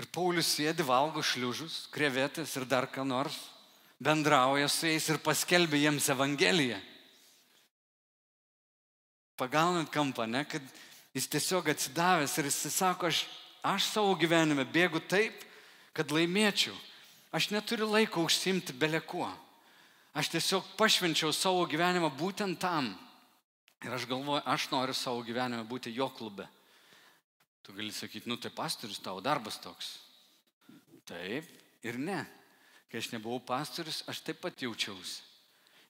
Ir 0.00 0.08
Paulius 0.10 0.48
sėdi, 0.56 0.82
valgo 0.82 1.22
šliužus, 1.22 1.86
krevetės 1.94 2.56
ir 2.58 2.66
dar 2.66 2.88
ką 2.90 3.06
nors. 3.06 3.38
bendrauja 4.00 4.68
su 4.68 4.86
jais 4.86 5.08
ir 5.12 5.18
paskelbia 5.20 5.76
jiems 5.76 6.08
Evangeliją. 6.08 6.78
Pagaunat 9.36 9.90
kampą, 9.92 10.24
ne, 10.26 10.44
kad 10.44 10.62
jis 11.12 11.28
tiesiog 11.28 11.68
atsidavęs 11.68 12.38
ir 12.38 12.48
jis 12.48 12.72
sako, 12.72 13.06
aš, 13.12 13.26
aš 13.62 13.84
savo 13.92 14.14
gyvenime 14.16 14.64
bėgu 14.64 15.00
taip, 15.04 15.44
kad 15.92 16.10
laimėčiau. 16.10 16.74
Aš 17.30 17.50
neturiu 17.52 17.86
laiko 17.92 18.24
užsimti 18.24 18.72
belekuo. 18.72 19.28
Aš 20.14 20.32
tiesiog 20.34 20.66
pašvenčiau 20.78 21.30
savo 21.34 21.62
gyvenimą 21.70 22.10
būtent 22.18 22.58
tam. 22.58 22.90
Ir 23.80 23.94
aš 23.94 24.08
galvoju, 24.10 24.42
aš 24.44 24.66
noriu 24.72 24.94
savo 24.96 25.22
gyvenime 25.24 25.62
būti 25.64 25.92
jo 25.94 26.10
klube. 26.12 26.48
Tu 27.62 27.72
gali 27.76 27.92
sakyti, 27.94 28.28
nu 28.28 28.36
tai 28.36 28.50
pastorius 28.50 29.00
tavo 29.00 29.22
darbas 29.22 29.60
toks. 29.62 29.98
Taip 31.08 31.46
ir 31.86 31.98
ne. 31.98 32.24
Kai 32.90 32.98
aš 32.98 33.12
nebuvau 33.14 33.38
pastorius, 33.38 34.02
aš 34.10 34.20
taip 34.26 34.40
pat 34.42 34.58
jaučiausi. 34.58 35.22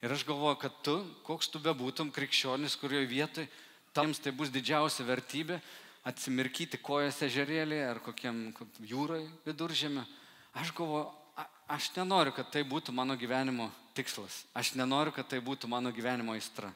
Ir 0.05 0.13
aš 0.13 0.25
galvoju, 0.29 0.57
kad 0.61 0.77
tu, 0.85 0.95
koks 1.25 1.49
tu 1.53 1.61
bebūtum 1.61 2.13
krikščionis, 2.13 2.77
kurioje 2.81 3.09
vietoje, 3.09 3.49
tams 3.97 4.21
tai 4.21 4.33
bus 4.33 4.53
didžiausia 4.53 5.05
vertybė 5.05 5.59
atsimirkyti 6.09 6.81
kojose 6.81 7.29
žerėlėje 7.29 7.89
ar 7.89 8.01
kokiam 8.05 8.49
jūrai 8.87 9.25
viduržėme. 9.45 10.05
Aš 10.57 10.73
galvoju, 10.77 11.09
aš 11.69 11.91
nenoriu, 11.99 12.33
kad 12.37 12.49
tai 12.53 12.65
būtų 12.69 12.95
mano 12.97 13.17
gyvenimo 13.21 13.69
tikslas. 14.01 14.45
Aš 14.57 14.73
nenoriu, 14.81 15.13
kad 15.13 15.29
tai 15.29 15.43
būtų 15.45 15.69
mano 15.69 15.93
gyvenimo 15.93 16.33
aistra. 16.33 16.73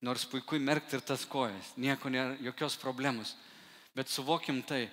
Nors 0.00 0.24
puiku 0.30 0.58
merkti 0.62 0.96
ir 0.96 1.04
tas 1.04 1.26
kojas, 1.28 1.74
nieko 1.76 2.08
nėra, 2.08 2.38
jokios 2.40 2.78
problemos. 2.80 3.34
Bet 3.96 4.08
suvokim 4.08 4.62
tai, 4.62 4.86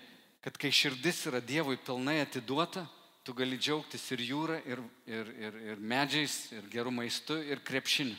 kad 0.44 0.58
kai 0.58 0.72
širdis 0.74 1.28
yra 1.30 1.40
Dievui 1.42 1.78
pilnai 1.78 2.20
atiduota, 2.24 2.88
tu 3.26 3.34
gali 3.34 3.58
džiaugtis 3.58 4.04
ir 4.14 4.22
jūra, 4.22 4.60
ir, 4.66 4.82
ir, 5.10 5.30
ir, 5.42 5.60
ir 5.72 5.82
medžiais, 5.82 6.36
ir 6.54 6.66
gerų 6.74 6.94
maistu, 6.94 7.38
ir 7.42 7.62
krepšiniu. 7.66 8.18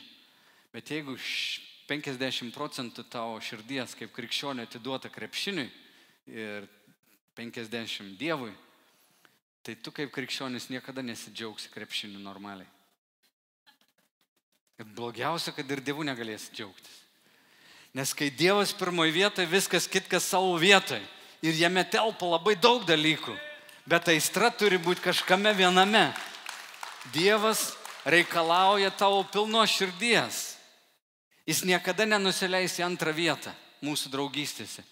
Bet 0.71 0.91
jeigu 0.91 1.15
50 1.87 2.51
procentų 2.55 3.05
tavo 3.11 3.37
širdies 3.43 3.95
kaip 3.99 4.11
krikščionio 4.15 4.65
atiduota 4.67 5.11
krepšiniui 5.11 5.67
ir 6.31 6.67
50 7.39 8.17
Dievui, 8.19 8.51
tai 9.63 9.75
tu 9.79 9.91
kaip 9.95 10.11
krikščionis 10.15 10.69
niekada 10.71 11.03
nesidžiaugsi 11.03 11.71
krepšiniu 11.71 12.19
normaliai. 12.23 12.67
Ir 14.77 14.85
blogiausia, 14.93 15.53
kad 15.55 15.65
ir 15.71 15.81
dievų 15.81 16.05
negalėsi 16.05 16.53
džiaugtis. 16.53 16.95
Nes 17.97 18.13
kai 18.13 18.29
Dievas 18.29 18.75
pirmoje 18.77 19.15
vietoje, 19.15 19.49
viskas 19.49 19.87
kitkas 19.89 20.27
savo 20.29 20.53
vietoje. 20.61 21.01
Ir 21.41 21.57
jame 21.57 21.83
telpa 21.89 22.27
labai 22.29 22.55
daug 22.61 22.85
dalykų 22.85 23.33
bet 23.87 24.09
aistra 24.11 24.51
turi 24.51 24.77
būti 24.77 25.05
kažkame 25.05 25.53
viename. 25.55 26.11
Dievas 27.15 27.71
reikalauja 28.05 28.91
tavo 28.91 29.23
pilno 29.31 29.63
širdies. 29.63 30.57
Jis 31.47 31.63
niekada 31.63 32.05
nenusileis 32.05 32.75
į 32.81 32.83
antrą 32.89 33.13
vietą 33.15 33.53
mūsų 33.85 34.11
draugystėse. 34.11 34.83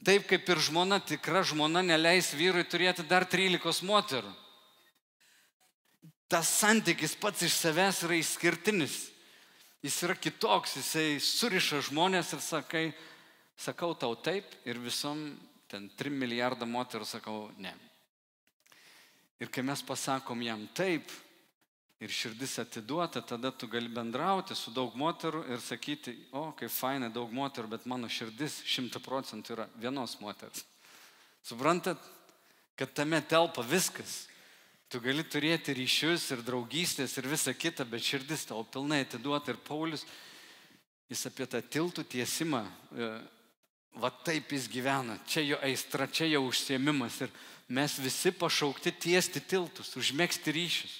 Taip 0.00 0.24
kaip 0.30 0.48
ir 0.48 0.62
žmona, 0.64 0.96
tikra 1.04 1.42
žmona 1.44 1.82
neleis 1.84 2.30
vyrui 2.32 2.64
turėti 2.64 3.04
dar 3.04 3.26
13 3.28 3.84
moterų. 3.84 4.30
Tas 6.30 6.48
santykis 6.48 7.18
pats 7.20 7.44
iš 7.44 7.58
savęs 7.58 8.00
yra 8.06 8.16
išskirtinis. 8.16 9.10
Jis 9.80 10.02
yra 10.04 10.14
kitoks, 10.16 10.76
jisai 10.76 11.20
suriša 11.24 11.80
žmonės 11.88 12.34
ir 12.36 12.42
sakai, 12.44 12.84
sakau 13.56 13.94
tau 13.96 14.12
taip 14.12 14.44
ir 14.68 14.76
visom 14.80 15.22
ten 15.70 15.88
3 15.96 16.12
milijardą 16.12 16.68
moterų 16.68 17.06
sakau 17.08 17.46
ne. 17.56 17.72
Ir 19.40 19.48
kai 19.48 19.64
mes 19.64 19.80
pasakom 19.80 20.42
jam 20.44 20.66
taip 20.76 21.08
ir 22.00 22.12
širdis 22.12 22.58
atiduota, 22.60 23.22
tada 23.24 23.50
tu 23.52 23.68
gali 23.68 23.88
bendrauti 23.88 24.56
su 24.56 24.72
daug 24.72 24.92
moterų 24.96 25.46
ir 25.52 25.60
sakyti, 25.64 26.14
o, 26.32 26.50
kaip 26.56 26.72
faina, 26.72 27.08
daug 27.12 27.32
moterų, 27.32 27.72
bet 27.72 27.86
mano 27.88 28.08
širdis 28.08 28.62
šimta 28.68 29.00
procentų 29.04 29.56
yra 29.56 29.66
vienos 29.80 30.16
moters. 30.20 30.64
Suprantat, 31.44 32.00
kad 32.76 32.92
tame 32.96 33.20
telpa 33.24 33.64
viskas. 33.64 34.26
Tu 34.90 34.98
gali 34.98 35.22
turėti 35.22 35.70
ryšius 35.78 36.24
ir 36.34 36.40
draugystės 36.42 37.12
ir 37.20 37.28
visa 37.30 37.52
kita, 37.54 37.84
bet 37.86 38.02
širdis 38.02 38.48
tau 38.48 38.64
pilnai 38.66 39.04
atiduota. 39.04 39.52
Ir 39.52 39.60
Paulius, 39.62 40.02
jis 41.06 41.22
apie 41.30 41.46
tą 41.46 41.60
tiltų 41.62 42.02
tiesimą, 42.10 42.64
e, 42.66 43.10
va 44.02 44.10
taip 44.26 44.50
jis 44.50 44.66
gyvena. 44.66 45.14
Čia 45.30 45.44
jo 45.46 45.60
aistra, 45.62 46.08
čia 46.10 46.26
jo 46.32 46.42
užsiemimas. 46.48 47.20
Ir 47.22 47.30
mes 47.70 47.94
visi 48.02 48.32
pašaukti 48.34 48.90
tiesti 49.06 49.38
tiltus, 49.38 49.94
užmėgsti 49.94 50.56
ryšius. 50.58 50.96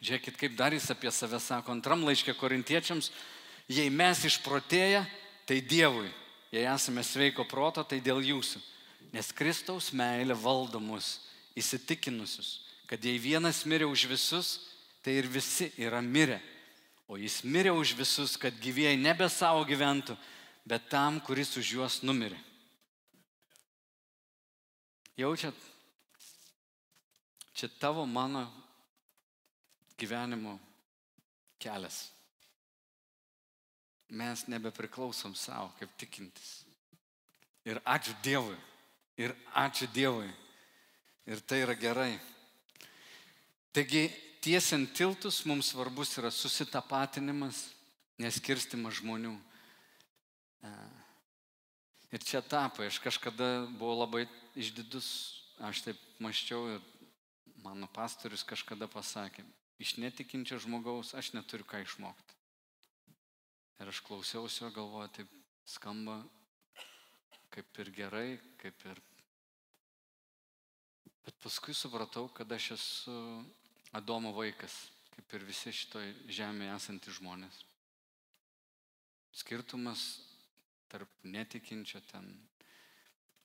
Žiūrėkit, 0.00 0.40
kaip 0.40 0.56
dar 0.56 0.72
jis 0.72 0.88
apie 0.92 1.12
save 1.12 1.40
sako 1.40 1.72
antram 1.72 2.00
laiškė 2.08 2.32
korintiečiams, 2.36 3.10
jei 3.68 3.92
mes 3.92 4.24
išprotėję, 4.24 5.04
tai 5.44 5.60
Dievui, 5.60 6.08
jei 6.52 6.64
esame 6.68 7.04
sveiko 7.04 7.44
proto, 7.48 7.84
tai 7.84 8.00
dėl 8.00 8.24
jūsų. 8.24 8.60
Nes 9.12 9.30
Kristaus 9.36 9.92
meilė 9.96 10.36
valdo 10.36 10.80
mus, 10.80 11.18
įsitikinusius, 11.58 12.60
kad 12.90 13.02
jei 13.04 13.18
vienas 13.18 13.64
mirė 13.68 13.86
už 13.88 14.06
visus, 14.10 14.54
tai 15.04 15.18
ir 15.20 15.28
visi 15.28 15.70
yra 15.78 16.00
mirę. 16.02 16.40
O 17.08 17.18
jis 17.20 17.42
mirė 17.44 17.74
už 17.76 17.92
visus, 17.98 18.38
kad 18.40 18.56
gyvėjai 18.60 18.96
nebe 18.96 19.28
savo 19.28 19.64
gyventų, 19.68 20.16
bet 20.64 20.88
tam, 20.88 21.20
kuris 21.20 21.52
už 21.60 21.74
juos 21.76 22.00
numirė. 22.02 22.38
Jaučiat, 25.20 25.54
čia 27.54 27.68
tavo 27.78 28.06
mano 28.06 28.48
gyvenimo 30.00 30.56
kelias. 31.62 32.08
Mes 34.08 34.46
nebepriklausom 34.50 35.34
savo 35.38 35.70
kaip 35.78 35.92
tikintis. 35.98 36.64
Ir 37.64 37.78
ačiū 37.84 38.16
Dievui. 38.22 38.56
Ir 39.16 39.32
ačiū 39.54 39.88
Dievui. 39.94 40.28
Ir 41.24 41.40
tai 41.40 41.62
yra 41.64 41.74
gerai. 41.78 42.18
Taigi, 43.72 44.06
tiesiant 44.44 44.90
tiltus 44.92 45.40
mums 45.48 45.70
svarbus 45.72 46.12
yra 46.20 46.30
susitapatinimas, 46.30 47.62
neskirstimas 48.20 49.00
žmonių. 49.00 49.32
Ir 52.14 52.22
čia 52.22 52.42
etapai, 52.44 52.90
aš 52.90 53.00
kažkada 53.02 53.64
buvau 53.78 54.04
labai 54.04 54.26
išdidus, 54.54 55.08
aš 55.64 55.82
taip 55.88 56.04
maščiau 56.22 56.76
ir 56.76 56.84
mano 57.64 57.88
pastorius 57.90 58.44
kažkada 58.46 58.86
pasakė, 58.92 59.42
iš 59.80 59.96
netikinčio 59.98 60.60
žmogaus 60.62 61.14
aš 61.16 61.32
neturiu 61.34 61.66
ką 61.66 61.80
išmokti. 61.82 62.36
Ir 63.80 63.90
aš 63.90 64.04
klausiausi 64.06 64.62
jo, 64.62 64.70
galvoju, 64.76 65.10
taip 65.16 65.32
skamba 65.66 66.20
kaip 67.54 67.82
ir 67.82 67.90
gerai, 67.96 68.28
kaip 68.60 68.86
ir... 68.90 69.02
Bet 71.24 71.36
paskui 71.40 71.74
supratau, 71.74 72.28
kad 72.28 72.50
aš 72.52 72.70
esu 72.76 73.14
Adomo 73.94 74.32
vaikas, 74.34 74.74
kaip 75.14 75.36
ir 75.36 75.46
visi 75.46 75.72
šitoj 75.72 76.08
žemėje 76.26 76.74
esantys 76.74 77.20
žmonės. 77.20 77.60
Skirtumas 79.34 80.02
tarp 80.90 81.10
netikinčio 81.22 82.02
ten 82.10 82.26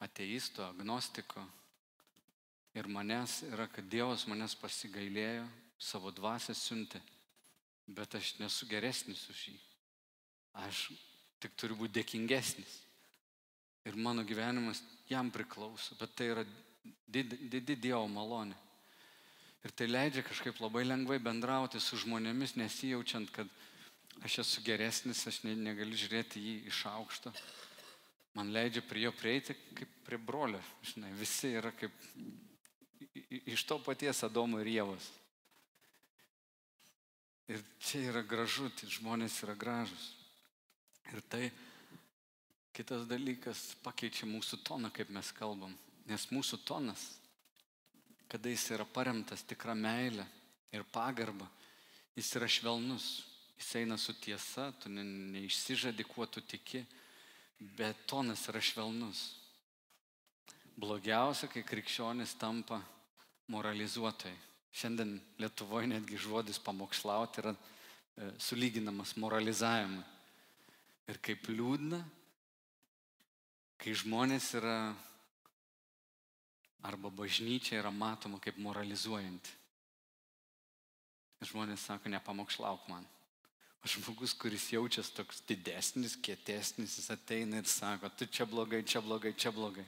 ateisto, 0.02 0.66
agnostiko 0.66 1.44
ir 2.74 2.90
manęs 2.90 3.44
yra, 3.48 3.68
kad 3.72 3.88
Dievas 3.90 4.26
manęs 4.30 4.56
pasigailėjo, 4.60 5.46
savo 5.80 6.12
dvasę 6.12 6.54
siuntė, 6.58 7.00
bet 7.88 8.16
aš 8.20 8.36
nesu 8.42 8.68
geresnis 8.70 9.24
už 9.32 9.46
jį. 9.50 9.58
Aš 10.66 10.90
tik 11.40 11.56
turiu 11.56 11.78
būti 11.80 12.00
dėkingesnis. 12.00 12.80
Ir 13.88 13.96
mano 13.96 14.26
gyvenimas 14.28 14.82
jam 15.10 15.32
priklauso, 15.32 15.96
bet 16.02 16.14
tai 16.18 16.34
yra 16.34 16.44
didi, 17.12 17.38
didi 17.50 17.76
Dievo 17.88 18.08
malonė. 18.12 18.58
Ir 19.66 19.74
tai 19.76 19.90
leidžia 19.90 20.24
kažkaip 20.24 20.62
labai 20.64 20.86
lengvai 20.86 21.18
bendrauti 21.20 21.82
su 21.84 21.98
žmonėmis, 22.00 22.56
nesijaučiant, 22.56 23.32
kad 23.36 23.50
aš 24.24 24.40
esu 24.46 24.64
geresnis, 24.64 25.26
aš 25.28 25.42
ne, 25.44 25.56
negaliu 25.60 26.00
žiūrėti 26.00 26.40
jį 26.40 26.56
iš 26.72 26.86
aukšto. 26.94 27.34
Man 28.38 28.54
leidžia 28.56 28.84
prie 28.86 29.04
jo 29.04 29.12
prieiti 29.16 29.56
kaip 29.76 29.92
prie 30.06 30.20
brolio. 30.22 30.62
Žinai, 30.94 31.12
visi 31.20 31.52
yra 31.60 31.74
kaip 31.76 31.92
iš 33.30 33.66
to 33.68 33.80
paties 33.84 34.24
Adomo 34.24 34.62
ir 34.64 34.72
Jėvos. 34.72 35.10
Ir 37.50 37.64
čia 37.82 38.06
yra 38.12 38.22
gražu, 38.24 38.70
tai 38.78 38.88
žmonės 38.94 39.42
yra 39.44 39.58
gražus. 39.58 40.12
Ir 41.10 41.24
tai 41.28 41.50
kitas 42.78 43.08
dalykas 43.10 43.74
pakeičia 43.84 44.30
mūsų 44.30 44.62
toną, 44.64 44.92
kaip 44.94 45.10
mes 45.12 45.34
kalbam. 45.36 45.74
Nes 46.10 46.26
mūsų 46.34 46.58
tonas, 46.66 47.04
kada 48.30 48.50
jis 48.50 48.66
yra 48.74 48.86
paremtas 48.86 49.44
tikrą 49.46 49.76
meilę 49.78 50.26
ir 50.74 50.86
pagarbą, 50.90 51.46
jis 52.18 52.32
yra 52.38 52.48
švelnus, 52.50 53.10
jis 53.60 53.70
eina 53.82 53.98
su 53.98 54.16
tiesa, 54.18 54.72
tu 54.82 54.90
ne, 54.90 55.04
neišsižadi, 55.04 56.06
kuo 56.10 56.26
tu 56.26 56.42
tiki, 56.42 56.82
bet 57.78 58.08
tonas 58.10 58.48
yra 58.50 58.62
švelnus. 58.64 59.22
Blogiausia, 60.80 61.50
kai 61.52 61.66
krikščionis 61.68 62.38
tampa 62.40 62.80
moralizuotojai. 63.52 64.38
Šiandien 64.72 65.18
Lietuvoje 65.42 65.90
netgi 65.90 66.18
žodis 66.22 66.60
pamokslauti 66.62 67.42
yra 67.42 67.54
e, 67.54 68.30
sulyginamas 68.40 69.16
moralizavimui. 69.20 70.06
Ir 71.10 71.18
kaip 71.26 71.50
liūdna, 71.50 72.00
kai 73.82 73.96
žmonės 73.98 74.52
yra 74.60 74.78
arba 76.84 77.10
bažnyčia 77.10 77.80
yra 77.80 77.92
matoma 77.92 78.40
kaip 78.40 78.58
moralizuojanti. 78.62 79.56
Žmonės 81.50 81.86
sako, 81.88 82.12
nepamokslauk 82.12 82.88
man. 82.92 83.06
O 83.80 83.88
žmogus, 83.88 84.34
kuris 84.36 84.66
jaučiasi 84.74 85.14
toks 85.16 85.40
didesnis, 85.48 86.18
kietesnis, 86.20 86.98
jis 87.00 87.14
ateina 87.16 87.62
ir 87.62 87.68
sako, 87.68 88.10
tu 88.12 88.28
čia 88.28 88.46
blogai, 88.46 88.84
čia 88.84 89.00
blogai, 89.02 89.32
čia 89.34 89.54
blogai. 89.56 89.86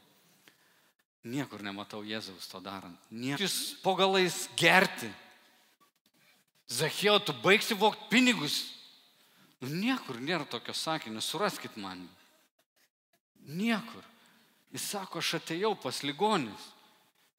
Niekur 1.28 1.62
nematau 1.62 2.02
Jėzaus 2.08 2.48
to 2.50 2.62
darant. 2.64 2.98
Niekur. 3.12 3.44
Jūs 3.44 3.58
po 3.84 3.94
galais 4.00 4.48
gerti. 4.58 5.12
Zachėjo, 6.72 7.20
tu 7.28 7.36
baigsi 7.44 7.76
vokti 7.78 8.08
pinigus. 8.10 8.64
Nu, 9.62 9.70
niekur 9.70 10.18
nėra 10.24 10.48
tokio 10.50 10.74
sakinio, 10.74 11.22
suraskit 11.22 11.76
man. 11.78 12.08
Niekur. 13.46 14.08
Jis 14.72 14.88
sako, 14.96 15.20
aš 15.20 15.36
atėjau 15.42 15.76
pas 15.84 16.00
ligonis. 16.08 16.72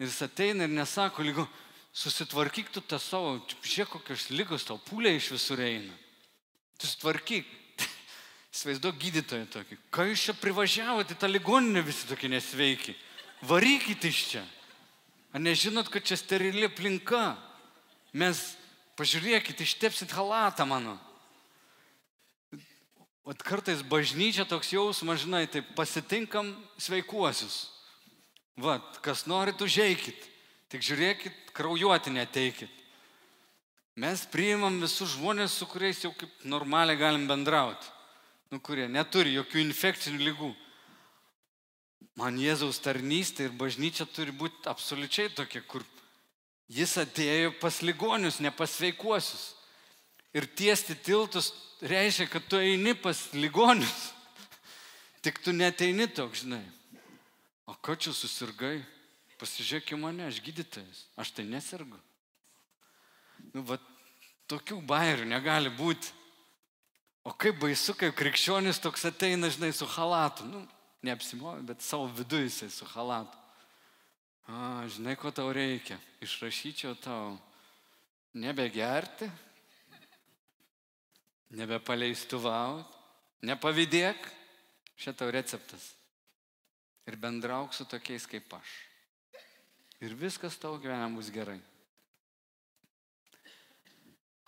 Ir 0.02 0.08
jis 0.08 0.24
ateina 0.24 0.66
ir 0.66 0.72
nesako, 0.74 1.22
lygu, 1.22 1.44
susitvarkyk 1.94 2.72
tu 2.74 2.80
tą 2.82 2.98
savo, 2.98 3.36
žiūrėk, 3.62 3.92
kokios 3.92 4.24
lygos 4.34 4.64
tau 4.66 4.80
pūlė 4.82 5.12
iš 5.14 5.28
visur 5.36 5.62
eina. 5.62 5.94
Susitvarkyk. 6.82 7.46
Įsivaizduok 8.52 8.98
gydytoją 8.98 9.46
tokį. 9.52 9.78
Ką 9.94 10.08
jūs 10.08 10.24
čia 10.26 10.34
privažiavote, 10.34 11.14
tą 11.14 11.30
ligoninę 11.30 11.84
visi 11.86 12.08
tokie 12.10 12.32
nesveiki. 12.32 12.96
Varykite 13.46 14.10
iš 14.10 14.24
čia. 14.32 14.42
Ar 15.30 15.40
nežinot, 15.44 15.86
kad 15.86 16.02
čia 16.02 16.18
sterili 16.18 16.66
aplinka? 16.66 17.36
Mes, 18.10 18.40
pažiūrėkit, 18.98 19.62
ištepsit 19.62 20.10
halatą 20.18 20.66
mano. 20.66 20.98
O 23.22 23.30
kartais 23.38 23.86
bažnyčia 23.86 24.42
toks 24.50 24.74
jausmas, 24.74 25.22
žinai, 25.22 25.46
tai 25.46 25.62
pasitinkam 25.62 26.50
sveikuosius. 26.74 27.71
Vat, 28.60 28.98
kas 29.04 29.24
norit, 29.30 29.60
užeikit. 29.64 30.28
Tik 30.72 30.84
žiūrėkit, 30.84 31.52
kraujuoti 31.56 32.12
neteikit. 32.12 32.82
Mes 34.00 34.22
priimam 34.32 34.78
visus 34.80 35.12
žmonės, 35.18 35.52
su 35.52 35.68
kuriais 35.68 36.00
jau 36.00 36.12
kaip 36.16 36.44
normaliai 36.48 36.96
galim 36.96 37.26
bendrauti. 37.28 37.90
Nu, 38.52 38.60
kurie 38.60 38.86
neturi 38.88 39.34
jokių 39.36 39.60
infekcinių 39.66 40.20
lygų. 40.28 40.52
Man 42.20 42.36
Jėzaus 42.40 42.80
tarnystė 42.84 43.48
ir 43.48 43.56
bažnyčia 43.56 44.04
turi 44.08 44.32
būti 44.36 44.68
absoliučiai 44.68 45.32
tokia, 45.32 45.62
kur 45.64 45.84
jis 46.72 46.96
atėjo 47.00 47.54
pas 47.60 47.80
ligonius, 47.84 48.40
ne 48.40 48.52
pas 48.52 48.72
sveikuosius. 48.72 49.54
Ir 50.32 50.48
tiesti 50.56 50.96
tiltus 50.96 51.50
reiškia, 51.84 52.28
kad 52.32 52.44
tu 52.48 52.60
eini 52.60 52.94
pas 52.96 53.18
ligonius. 53.36 54.12
Tik 55.24 55.40
tu 55.44 55.52
neteini 55.52 56.08
toks, 56.08 56.44
žinai. 56.44 56.64
O 57.72 57.76
ką 57.80 57.96
čia 57.96 58.12
susirgai? 58.12 58.82
Pasižiūrėk 59.40 59.94
į 59.94 59.98
mane, 59.98 60.26
aš 60.28 60.42
gydytojas, 60.44 61.06
aš 61.18 61.32
tai 61.34 61.46
nesirgu. 61.48 61.96
Nu, 63.56 63.64
va, 63.66 63.78
tokių 64.52 64.78
bairių 64.86 65.24
negali 65.30 65.72
būti. 65.72 66.12
O 67.26 67.32
kaip 67.32 67.58
baisu, 67.62 67.94
kaip 67.98 68.14
krikščionis 68.18 68.80
toks 68.82 69.06
ateina, 69.08 69.50
žinai, 69.50 69.72
su 69.74 69.86
halatu. 69.96 70.46
Nu, 70.46 70.62
neapsimovi, 71.02 71.62
bet 71.66 71.82
savo 71.82 72.06
viduje 72.06 72.50
jisai 72.50 72.68
su 72.70 72.86
halatu. 72.92 73.38
A, 74.46 74.84
žinai, 74.90 75.16
ko 75.18 75.30
tau 75.34 75.48
reikia? 75.54 75.98
Išrašyčiau 76.22 76.94
tau 77.02 77.38
nebegerti, 78.34 79.30
nebepaleistuvauti, 81.56 83.00
nepavydėk. 83.48 84.30
Šitau 85.02 85.32
receptas. 85.34 85.88
Ir 87.06 87.18
bendrauk 87.18 87.74
su 87.74 87.86
tokiais 87.88 88.26
kaip 88.30 88.52
aš. 88.54 88.72
Ir 90.02 90.14
viskas 90.18 90.58
tavo 90.58 90.78
gyvenime 90.82 91.18
bus 91.18 91.30
gerai. 91.30 91.60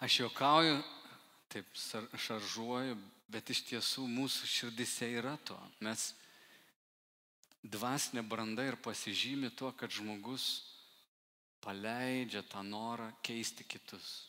Aš 0.02 0.20
juokauju, 0.20 0.76
taip 1.48 1.66
šaržuoju, 2.18 2.98
bet 3.30 3.50
iš 3.50 3.62
tiesų 3.70 4.06
mūsų 4.10 4.50
širdise 4.50 5.08
yra 5.18 5.36
to. 5.46 5.56
Mes 5.82 6.12
dvasinė 7.62 8.24
branda 8.26 8.66
ir 8.66 8.76
pasižymi 8.82 9.50
tuo, 9.56 9.72
kad 9.72 9.90
žmogus 9.94 10.64
paleidžia 11.64 12.42
tą 12.50 12.62
norą 12.66 13.08
keisti 13.24 13.64
kitus. 13.64 14.28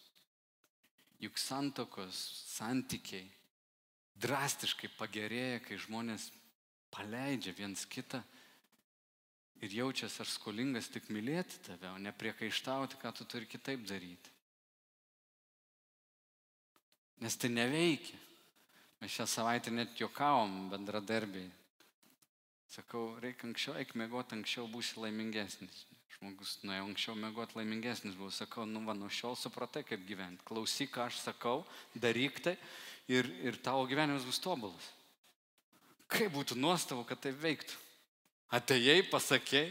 Juk 1.20 1.38
santokos 1.40 2.16
santykiai 2.56 3.26
drastiškai 4.22 4.90
pagerėja, 4.96 5.60
kai 5.66 5.80
žmonės 5.80 6.30
paleidžia 6.96 7.54
viens 7.58 7.84
kitą 7.86 8.22
ir 9.64 9.74
jaučiasi 9.82 10.22
ar 10.24 10.30
skolingas 10.30 10.88
tik 10.92 11.10
mylėti 11.12 11.60
tave, 11.68 11.92
o 11.92 12.00
ne 12.00 12.14
priekaištauti, 12.16 13.00
ką 13.02 13.12
tu 13.16 13.28
turi 13.28 13.48
kitaip 13.50 13.84
daryti. 13.88 14.32
Nes 17.24 17.38
tai 17.40 17.50
neveikia. 17.50 18.18
Mes 19.02 19.12
šią 19.12 19.28
savaitę 19.28 19.72
net 19.72 19.96
juokavom 20.00 20.70
bendradarbiai. 20.72 21.48
Sakau, 22.72 23.14
reikia 23.24 23.48
anksčiau, 23.48 23.76
eik 23.80 23.94
mėgoti, 23.96 24.36
anksčiau 24.40 24.66
būsi 24.72 25.00
laimingesnis. 25.00 25.84
Žmogus 26.16 26.58
nuėjo 26.64 26.88
anksčiau 26.90 27.16
mėgoti 27.20 27.60
laimingesnis 27.60 28.16
buvo. 28.18 28.32
Sakau, 28.34 28.66
nu, 28.68 28.82
va, 28.88 28.96
nuo 28.98 29.12
šiol 29.12 29.38
supratai, 29.40 29.84
kaip 29.88 30.04
gyventi. 30.08 30.44
Klausyk, 30.48 30.96
ką 30.96 31.08
aš 31.10 31.20
sakau, 31.24 31.64
daryk 31.96 32.42
tai 32.44 32.56
ir, 33.12 33.30
ir 33.46 33.60
tavo 33.64 33.86
gyvenimas 33.88 34.28
bus 34.28 34.42
tobulas. 34.44 34.95
Kaip 36.16 36.32
būtų 36.34 36.58
nuostabu, 36.60 37.04
kad 37.08 37.20
tai 37.22 37.34
veiktų. 37.36 37.76
Atėjai, 38.56 39.02
pasakėjai, 39.10 39.70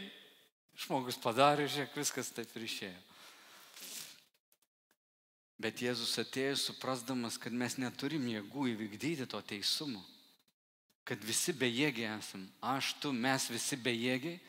žmogus 0.85 1.17
padarė, 1.21 1.65
žiūrėk, 1.71 1.95
viskas 1.97 2.29
taip 2.35 2.51
ir 2.55 2.65
išėjo. 2.67 2.97
Bet 5.55 5.79
Jėzus 5.79 6.17
atėjo 6.19 6.57
suprasdamas, 6.59 7.37
kad 7.39 7.55
mes 7.55 7.77
neturim 7.79 8.25
jėgų 8.27 8.67
įvykdyti 8.73 9.27
to 9.31 9.39
teisumo. 9.39 10.03
Kad 11.07 11.21
visi 11.23 11.53
bejėgiai 11.55 12.09
esam. 12.17 12.43
Aš, 12.59 12.95
tu, 12.99 13.13
mes 13.13 13.47
visi 13.53 13.77
bejėgiai. 13.79 14.39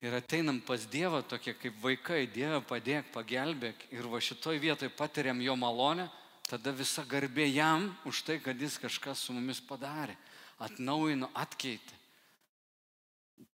Ir 0.00 0.14
ateinam 0.14 0.60
pas 0.62 0.86
Dievą 0.86 1.24
tokie 1.26 1.52
kaip 1.58 1.76
vaikai. 1.82 2.22
Dieve 2.30 2.62
padėk, 2.64 3.10
pagelbėk. 3.12 3.88
Ir 3.92 4.06
va 4.08 4.22
šitoj 4.22 4.60
vietoj 4.62 4.92
patiriam 4.94 5.42
jo 5.42 5.56
malonę. 5.58 6.06
Tada 6.48 6.72
visa 6.72 7.04
garbė 7.04 7.50
jam 7.50 7.90
už 8.08 8.22
tai, 8.24 8.38
kad 8.40 8.56
jis 8.56 8.78
kažką 8.80 9.12
su 9.18 9.34
mumis 9.36 9.60
padarė. 9.60 10.16
Atnaujino, 10.58 11.30
atkeitė. 11.38 11.94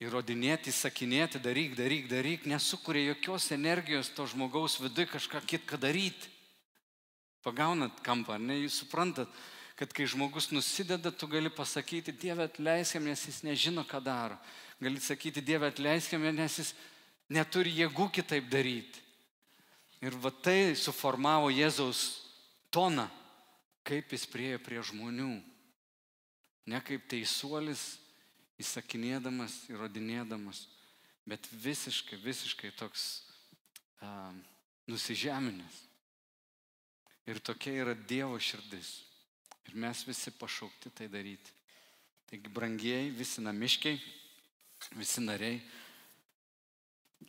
Įrodinėti, 0.01 0.73
sakinėti, 0.73 1.39
daryk, 1.41 1.75
daryk, 1.77 2.07
daryk, 2.09 2.47
nesukuria 2.49 3.11
jokios 3.13 3.51
energijos 3.53 4.11
to 4.17 4.25
žmogaus 4.29 4.79
viduje 4.81 5.11
kažką 5.13 5.43
kitką 5.45 5.79
daryti. 5.81 6.33
Pagaunat 7.45 8.01
kampą, 8.05 8.39
ne, 8.41 8.57
jūs 8.63 8.81
suprantat, 8.81 9.29
kad 9.77 9.93
kai 9.93 10.07
žmogus 10.09 10.49
nusideda, 10.55 11.13
tu 11.13 11.29
gali 11.29 11.53
pasakyti, 11.53 12.15
Dieve 12.17 12.47
atleiskime, 12.49 13.13
nes 13.13 13.27
jis 13.29 13.43
nežino, 13.45 13.85
ką 13.85 14.01
daro. 14.01 14.39
Gali 14.81 15.01
sakyti, 15.01 15.45
Dieve 15.45 15.69
atleiskime, 15.69 16.33
nes 16.33 16.59
jis 16.63 16.73
neturi 17.29 17.75
jėgų 17.83 18.09
kitaip 18.17 18.49
daryti. 18.49 19.03
Ir 20.05 20.17
va 20.21 20.33
tai 20.33 20.75
suformavo 20.77 21.53
Jėzaus 21.53 22.25
toną, 22.73 23.07
kaip 23.85 24.13
jis 24.13 24.27
priejo 24.29 24.61
prie 24.65 24.83
žmonių. 24.85 25.37
Ne 26.71 26.81
kaip 26.85 27.05
teisuolis, 27.11 27.99
įsakinėdamas, 28.63 29.65
įrodinėdamas, 29.73 30.65
bet 31.29 31.49
visiškai, 31.65 32.21
visiškai 32.23 32.71
toks 32.79 33.09
uh, 34.01 34.31
nusižeminęs. 34.89 35.81
Ir 37.29 37.41
tokia 37.41 37.73
yra 37.83 37.95
Dievo 37.97 38.39
širdis. 38.41 38.99
Ir 39.65 39.77
mes 39.81 40.03
visi 40.05 40.33
pašaukti 40.37 40.93
tai 40.93 41.09
daryti. 41.09 41.53
Taigi, 42.29 42.53
brangieji, 42.53 43.13
visi 43.17 43.45
namiškiai, 43.45 44.01
visi 44.97 45.23
nariai, 45.25 45.61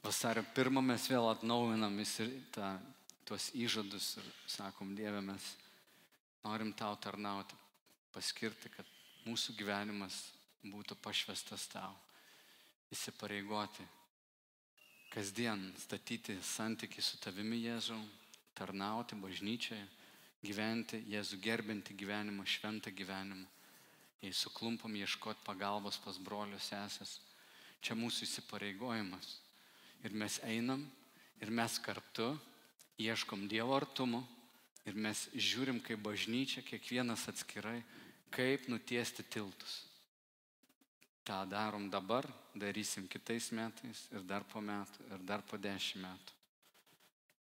vasario 0.04 0.44
pirmą 0.56 0.84
mes 0.84 1.08
vėl 1.12 1.28
atnaujinam 1.30 1.96
visi 2.00 2.28
tą, 2.56 2.76
tuos 3.28 3.50
įžadus 3.56 4.16
ir 4.20 4.28
sakom, 4.52 4.96
Dieve, 4.98 5.22
mes 5.24 5.52
norim 6.44 6.74
tau 6.78 6.96
tarnauti, 7.02 7.58
paskirti, 8.14 8.72
kad 8.74 8.95
mūsų 9.26 9.56
gyvenimas 9.58 10.18
būtų 10.66 10.98
pašvestas 11.02 11.68
tau. 11.72 11.94
Įsipareigoti 12.94 13.86
kasdien 15.14 15.72
statyti 15.80 16.36
santykių 16.44 17.02
su 17.02 17.18
tavimi 17.24 17.58
Jėzau, 17.64 17.98
tarnauti 18.56 19.18
bažnyčioje, 19.20 19.84
gyventi 20.46 21.02
Jėzų 21.10 21.40
gerbinti 21.42 21.96
gyvenimą, 21.98 22.46
šventą 22.46 22.94
gyvenimą. 22.94 23.48
Jei 24.22 24.34
suklumpam 24.34 24.94
ieškoti 24.98 25.44
pagalbos 25.46 25.98
pas 26.02 26.18
brolius 26.18 26.70
sesės, 26.72 27.20
čia 27.82 27.98
mūsų 27.98 28.26
įsipareigojimas. 28.26 29.36
Ir 30.06 30.14
mes 30.18 30.40
einam 30.46 30.86
ir 31.42 31.52
mes 31.54 31.78
kartu 31.82 32.34
ieškom 33.02 33.48
Dievo 33.52 33.76
artumo 33.76 34.24
ir 34.86 34.98
mes 34.98 35.28
žiūrim 35.34 35.82
kaip 35.84 36.02
bažnyčia, 36.06 36.64
kiekvienas 36.66 37.28
atskirai, 37.30 37.82
kaip 38.32 38.68
nutiesti 38.68 39.24
tiltus. 39.24 39.84
Ta 41.26 41.46
darom 41.50 41.90
dabar, 41.90 42.28
darysim 42.54 43.08
kitais 43.10 43.52
metais 43.52 44.06
ir 44.14 44.22
dar 44.22 44.44
po 44.46 44.62
metų, 44.62 45.08
ir 45.10 45.24
dar 45.26 45.42
po 45.42 45.58
dešimt 45.58 46.06
metų. 46.06 46.36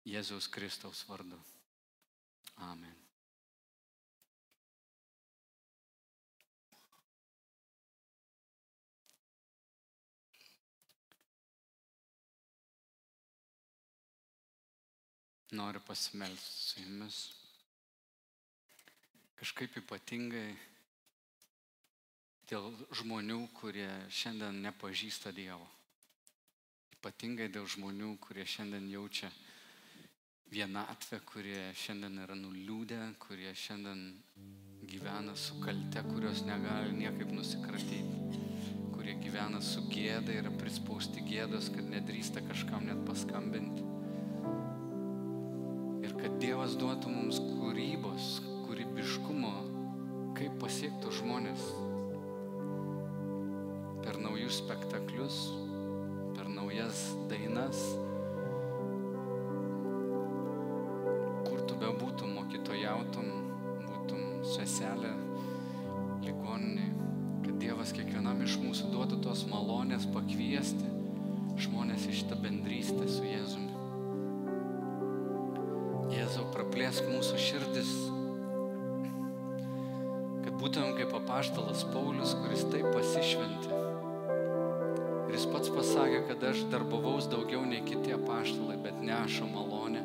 Jėzaus 0.08 0.48
Kristaus 0.48 1.04
vardu. 1.10 1.40
Amen. 2.64 2.96
Noriu 15.52 15.80
pasimelsti 15.80 16.64
su 16.70 16.82
jumis. 16.82 17.47
Kažkaip 19.38 19.76
ypatingai 19.84 20.56
dėl 22.50 22.72
žmonių, 22.96 23.44
kurie 23.54 23.90
šiandien 24.10 24.64
nepažįsta 24.64 25.34
Dievo. 25.36 25.68
Ypatingai 26.98 27.46
dėl 27.54 27.68
žmonių, 27.70 28.16
kurie 28.24 28.48
šiandien 28.48 28.88
jaučia 28.90 29.30
vienatvę, 30.50 31.20
kurie 31.30 31.60
šiandien 31.78 32.18
yra 32.24 32.38
nuliūdę, 32.40 32.98
kurie 33.22 33.54
šiandien 33.54 34.02
gyvena 34.88 35.36
su 35.36 35.60
kalte, 35.62 36.02
kurios 36.08 36.42
negali 36.48 36.96
niekaip 36.96 37.30
nusikratyti, 37.36 38.42
kurie 38.96 39.20
gyvena 39.22 39.62
su 39.62 39.86
gėda, 39.92 40.34
yra 40.40 40.54
prispausti 40.58 41.22
gėdos, 41.28 41.70
kad 41.76 41.94
nedrįsta 41.94 42.42
kažkam 42.48 42.90
net 42.90 43.06
paskambinti. 43.06 43.86
Ir 46.08 46.16
kad 46.18 46.40
Dievas 46.42 46.78
duotų 46.80 47.12
mums 47.12 47.44
kūrybos, 47.44 48.38
kūrybiškumo, 48.68 49.54
kaip 50.38 50.58
pasiektų 50.62 51.12
žmonės 51.22 51.64
per 54.04 54.20
naujus 54.22 54.60
spektaklius, 54.62 55.40
per 56.36 56.50
naujas 56.52 57.02
dainas, 57.32 57.80
kur 61.48 61.64
tu 61.68 61.80
bebūtum, 61.82 62.36
mokytojautum, 62.38 63.32
būtum 63.88 64.44
seselė, 64.54 65.16
ligoninė, 66.28 66.92
kad 67.48 67.58
Dievas 67.64 67.96
kiekvienam 67.96 68.44
iš 68.46 68.60
mūsų 68.62 68.92
duotų 68.94 69.24
tos 69.26 69.48
malonės 69.50 70.08
pakviesti 70.14 70.94
žmonės 71.58 72.06
į 72.12 72.20
šitą 72.20 72.38
bendrystę 72.44 73.08
su 73.10 73.26
Jėzumi. 73.26 73.74
Jėzau, 76.14 76.46
praplėsk 76.54 77.08
mūsų 77.10 77.40
širdis, 77.42 77.90
būtumėm 80.68 80.98
kaip 80.98 81.14
apaštalas 81.16 81.86
Paulius, 81.94 82.34
kuris 82.42 82.66
taip 82.68 82.90
pasišventė. 82.92 83.76
Ir 85.28 85.36
jis 85.38 85.46
pats 85.48 85.72
pasakė, 85.72 86.20
kad 86.28 86.44
aš 86.50 86.66
darbavaus 86.74 87.30
daugiau 87.32 87.62
nei 87.64 87.80
kiti 87.88 88.12
apaštalai, 88.12 88.76
bet 88.84 89.00
neša 89.00 89.48
malonę 89.48 90.04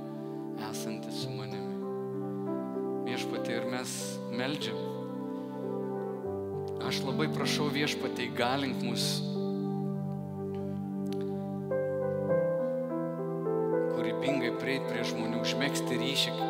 esanti 0.68 1.10
su 1.16 1.32
manimi. 1.34 1.80
Viešpatė 3.08 3.56
ir 3.56 3.66
mes 3.74 3.96
meldžiam. 4.30 4.78
Aš 6.86 7.02
labai 7.08 7.26
prašau 7.34 7.66
viešpatė, 7.74 8.30
galink 8.38 8.86
mus 8.86 9.08
kūrybingai 13.98 14.54
prieiti 14.62 14.86
prie 14.94 15.10
žmonių, 15.10 15.42
užmėgsti 15.42 16.02
ryšį, 16.06 16.40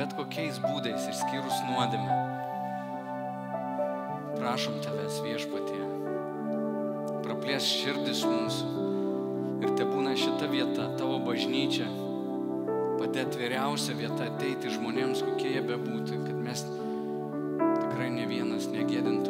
bet 0.00 0.16
kokiais 0.16 0.64
būdais, 0.64 1.08
išskyrus 1.12 1.64
nuodėmę. 1.68 2.29
Prašom 4.40 4.78
tavęs 4.80 5.18
viešpatie, 5.20 5.78
praplės 7.20 7.66
širdis 7.68 8.22
mūsų 8.24 8.84
ir 9.60 9.74
te 9.76 9.84
būna 9.84 10.14
šita 10.16 10.48
vieta, 10.48 10.86
tavo 10.96 11.18
bažnyčia, 11.26 11.84
pati 12.96 13.20
atviriausia 13.20 13.98
vieta 13.98 14.30
ateiti 14.30 14.72
žmonėms, 14.72 15.20
kokie 15.26 15.52
jie 15.58 15.60
bebūtų, 15.68 16.22
kad 16.24 16.40
mes 16.46 16.64
tikrai 16.70 18.08
ne 18.16 18.24
vienas 18.32 18.70
negėdintum 18.72 19.29